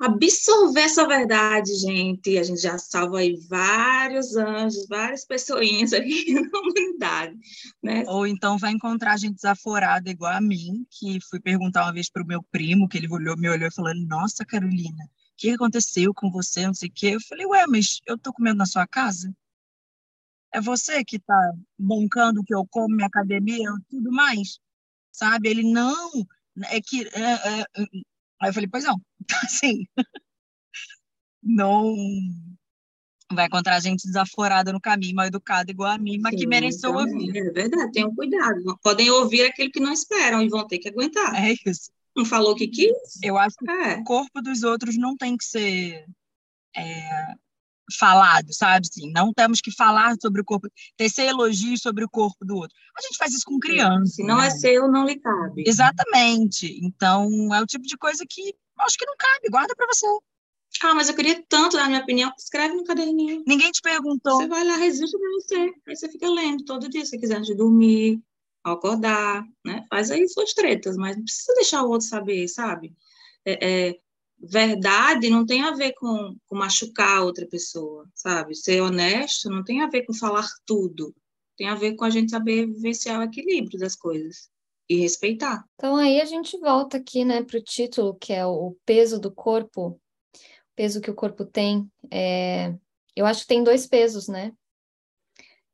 [0.00, 6.58] absorver essa verdade, gente, a gente já salva aí vários anjos, várias pessoinhas aqui na
[6.58, 7.36] humanidade,
[7.82, 8.04] né?
[8.06, 12.22] Ou então vai encontrar gente desaforada igual a mim, que fui perguntar uma vez para
[12.22, 16.30] o meu primo, que ele olhou, me olhou falando, nossa, Carolina, o que aconteceu com
[16.30, 17.06] você, não sei o quê.
[17.14, 19.34] Eu falei, ué, mas eu tô comendo na sua casa?
[20.52, 24.58] É você que tá bancando que eu como, minha academia, tudo mais?
[25.10, 25.48] Sabe?
[25.48, 26.10] Ele, não,
[26.64, 27.06] é que...
[27.08, 27.66] É, é,
[28.40, 29.00] Aí eu falei, pois não.
[29.20, 29.86] Então, assim,
[31.42, 31.94] não
[33.32, 36.90] vai encontrar gente desaforada no caminho, mal educada igual a mim, mas Sim, que mereceu
[36.90, 37.36] então, ouvir.
[37.36, 38.78] É verdade, tenham cuidado.
[38.82, 41.34] Podem ouvir aquele que não esperam e vão ter que aguentar.
[41.34, 41.90] É isso.
[42.16, 42.96] Não falou o que quis?
[43.22, 43.96] Eu acho que é.
[43.96, 46.06] o corpo dos outros não tem que ser
[46.74, 47.34] é,
[47.98, 48.86] falado, sabe?
[48.90, 52.76] Assim, não temos que falar sobre o corpo, tecer elogios sobre o corpo do outro.
[52.96, 54.14] A gente faz isso com criança.
[54.14, 54.48] Se não é né?
[54.48, 55.64] é seu, não lhe cabe.
[55.66, 56.78] Exatamente.
[56.82, 60.06] Então, é o tipo de coisa que acho que não cabe, guarda para você.
[60.82, 62.32] Ah, mas eu queria tanto dar minha opinião.
[62.36, 63.42] Escreve no caderninho.
[63.46, 64.38] Ninguém te perguntou.
[64.38, 65.74] Você vai lá, registra para você.
[65.86, 68.20] Aí você fica lendo todo dia, se quiser, antes de dormir,
[68.62, 69.86] ao acordar, né?
[69.88, 72.94] Faz aí suas tretas, mas não precisa deixar o outro saber, sabe?
[73.44, 73.98] É, é,
[74.38, 78.54] verdade não tem a ver com, com machucar a outra pessoa, sabe?
[78.54, 81.14] Ser honesto não tem a ver com falar tudo,
[81.56, 84.50] Tem a ver com a gente saber vivenciar o equilíbrio das coisas
[84.88, 85.64] e respeitar.
[85.74, 89.32] Então aí a gente volta aqui, né, para o título, que é o peso do
[89.32, 90.00] corpo, o
[90.76, 91.90] peso que o corpo tem.
[92.10, 92.74] É...
[93.14, 94.52] Eu acho que tem dois pesos, né?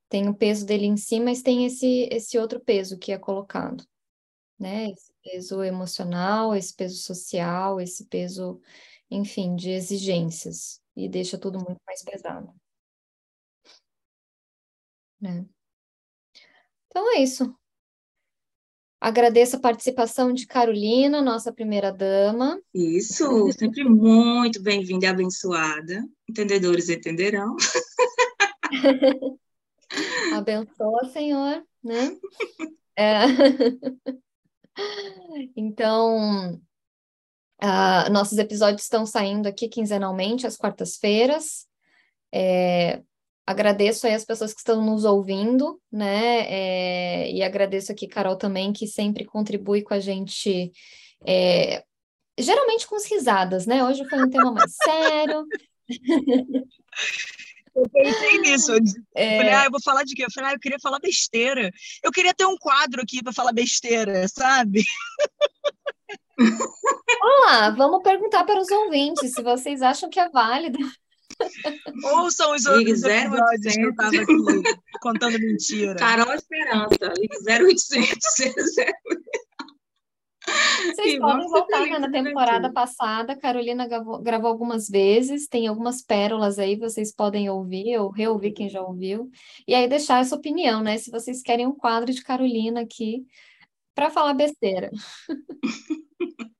[0.08, 3.84] Tem o peso dele em si, mas tem esse, esse outro peso que é colocado,
[4.58, 4.90] né?
[4.90, 8.60] Esse peso emocional, esse peso social, esse peso,
[9.10, 12.52] enfim, de exigências, e deixa tudo muito mais pesado.
[15.20, 15.46] Né?
[16.88, 17.54] Então é isso.
[19.00, 22.60] Agradeço a participação de Carolina, nossa primeira dama.
[22.72, 26.04] Isso, sempre muito bem-vinda e abençoada.
[26.28, 27.56] Entendedores entenderão.
[30.34, 32.16] Abençoa, Senhor, né?
[32.94, 33.24] É.
[35.56, 36.54] Então,
[37.62, 41.66] uh, nossos episódios estão saindo aqui quinzenalmente, às quartas-feiras.
[42.32, 43.02] É,
[43.46, 46.46] agradeço aí as pessoas que estão nos ouvindo, né?
[46.48, 50.72] É, e agradeço aqui, Carol, também, que sempre contribui com a gente,
[51.26, 51.84] é,
[52.38, 53.84] geralmente com as risadas, né?
[53.84, 55.44] Hoje foi um tema mais sério.
[57.74, 58.72] Eu pensei nisso.
[58.72, 58.80] Eu
[59.14, 59.36] é...
[59.38, 60.24] falei, ah, eu vou falar de quê?
[60.24, 61.70] Eu falei, ah, eu queria falar besteira.
[62.02, 64.84] Eu queria ter um quadro aqui para falar besteira, sabe?
[66.38, 70.78] Vamos lá, vamos perguntar para os ouvintes se vocês acham que é válido.
[72.04, 74.62] Ouçam os outros episódios que eu estava aqui
[75.00, 75.94] contando mentira.
[75.94, 77.12] Carol Esperança,
[77.48, 78.76] 0800
[80.86, 83.36] Vocês podem voltar né, na temporada passada.
[83.36, 88.68] Carolina gravou, gravou, algumas vezes, tem algumas pérolas aí, vocês podem ouvir ou reouvir quem
[88.68, 89.30] já ouviu.
[89.66, 90.98] E aí deixar essa opinião, né?
[90.98, 93.26] Se vocês querem um quadro de Carolina aqui
[93.94, 94.90] para falar besteira.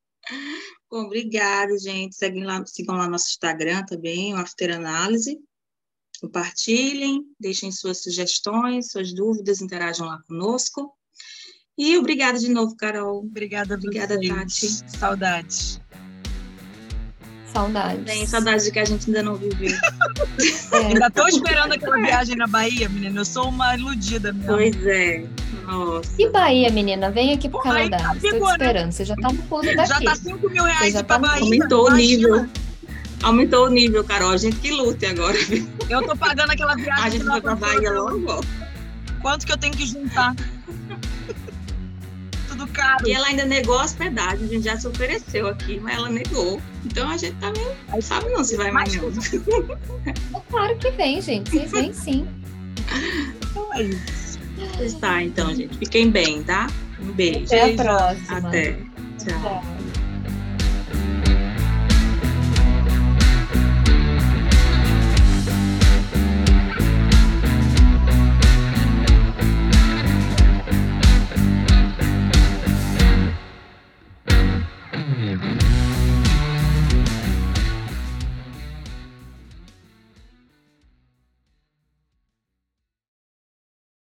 [0.90, 2.14] Bom, obrigada, gente.
[2.14, 5.38] Seguem lá, sigam lá nosso Instagram também, o After Análise.
[6.20, 10.96] Compartilhem, deixem suas sugestões, suas dúvidas, interajam lá conosco.
[11.78, 13.18] E obrigada de novo, Carol.
[13.18, 14.68] Obrigada, obrigada, Tati.
[14.86, 15.80] Saudades.
[17.52, 18.04] Saudades.
[18.04, 19.72] Tem saudades de que a gente ainda não viveu.
[20.72, 20.86] É.
[20.86, 23.20] Ainda estou esperando aquela viagem na Bahia, menina.
[23.20, 24.54] Eu sou uma iludida mesmo.
[24.54, 25.22] Pois é.
[25.66, 26.10] Nossa.
[26.18, 27.10] E Bahia, menina?
[27.10, 27.98] Vem aqui pro Pô, Canadá.
[27.98, 28.50] Tá Estou te né?
[28.50, 28.86] esperando.
[28.86, 28.90] Né?
[28.90, 29.88] Você já tá no fundo daqui.
[29.88, 31.42] Já tá 5 mil reais já tá Bahia.
[31.42, 32.46] Aumentou o nível.
[33.22, 34.30] Aumentou o nível, Carol.
[34.30, 35.36] A gente que lute agora.
[35.90, 37.04] Eu tô pagando aquela viagem.
[37.04, 38.42] A gente vai pra Bahia logo.
[39.20, 40.34] Quanto que eu tenho que juntar?
[42.72, 43.06] Caro.
[43.06, 46.60] E ela ainda negou a hospedagem, a gente já se ofereceu aqui, mas ela negou.
[46.84, 48.02] Então a gente tá meio.
[48.02, 49.10] Sabe não se vai mais não.
[50.50, 51.50] Claro que vem, gente.
[51.50, 52.28] Vocês vêm sim.
[53.50, 54.38] Então é isso.
[54.80, 55.78] Está, então, gente.
[55.78, 56.68] Fiquem bem, tá?
[57.00, 57.46] Um beijo.
[57.46, 58.38] Até a próxima.
[58.38, 58.72] Até.
[59.18, 59.40] Tchau.
[59.40, 59.81] Tchau.